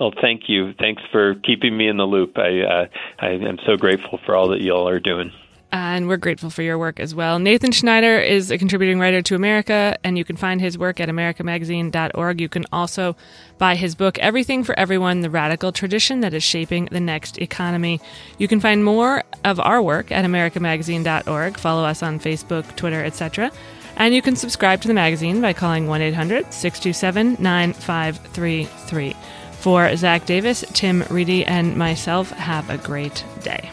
Well, 0.00 0.12
thank 0.20 0.48
you. 0.48 0.72
Thanks 0.78 1.02
for 1.12 1.34
keeping 1.36 1.76
me 1.76 1.86
in 1.86 1.98
the 1.98 2.06
loop. 2.06 2.38
I 2.38 2.60
uh, 2.60 2.86
I 3.18 3.28
am 3.28 3.58
so 3.66 3.76
grateful 3.76 4.18
for 4.24 4.34
all 4.34 4.48
that 4.48 4.62
y'all 4.62 4.88
are 4.88 4.98
doing 4.98 5.30
and 5.72 6.08
we're 6.08 6.16
grateful 6.16 6.50
for 6.50 6.62
your 6.62 6.78
work 6.78 6.98
as 7.00 7.14
well. 7.14 7.38
Nathan 7.38 7.72
Schneider 7.72 8.18
is 8.18 8.50
a 8.50 8.58
contributing 8.58 8.98
writer 8.98 9.22
to 9.22 9.34
America, 9.34 9.96
and 10.02 10.18
you 10.18 10.24
can 10.24 10.36
find 10.36 10.60
his 10.60 10.76
work 10.76 11.00
at 11.00 11.08
americamagazine.org. 11.08 12.40
You 12.40 12.48
can 12.48 12.64
also 12.72 13.16
buy 13.58 13.76
his 13.76 13.94
book, 13.94 14.18
Everything 14.18 14.64
for 14.64 14.78
Everyone 14.78 15.20
The 15.20 15.30
Radical 15.30 15.72
Tradition 15.72 16.20
That 16.20 16.34
Is 16.34 16.42
Shaping 16.42 16.86
the 16.90 17.00
Next 17.00 17.38
Economy. 17.38 18.00
You 18.38 18.48
can 18.48 18.60
find 18.60 18.84
more 18.84 19.22
of 19.44 19.60
our 19.60 19.80
work 19.82 20.10
at 20.10 20.24
americamagazine.org. 20.24 21.58
Follow 21.58 21.84
us 21.84 22.02
on 22.02 22.18
Facebook, 22.18 22.76
Twitter, 22.76 23.04
etc. 23.04 23.52
And 23.96 24.14
you 24.14 24.22
can 24.22 24.36
subscribe 24.36 24.80
to 24.82 24.88
the 24.88 24.94
magazine 24.94 25.40
by 25.40 25.52
calling 25.52 25.86
1 25.86 26.00
800 26.00 26.52
627 26.52 27.36
9533. 27.38 29.16
For 29.60 29.94
Zac 29.94 30.24
Davis, 30.24 30.64
Tim 30.72 31.04
Reidy, 31.10 31.44
and 31.44 31.76
myself, 31.76 32.30
have 32.30 32.70
a 32.70 32.78
great 32.78 33.24
day. 33.42 33.70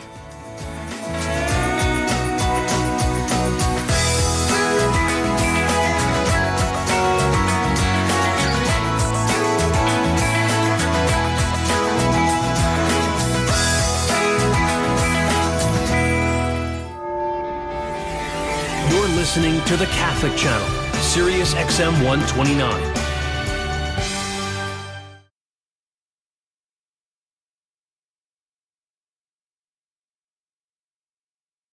Listening 19.27 19.61
to 19.65 19.75
the 19.75 19.85
Catholic 19.87 20.33
Channel, 20.37 20.69
Sirius 21.01 21.53
XM 21.53 21.91
129. 22.05 22.96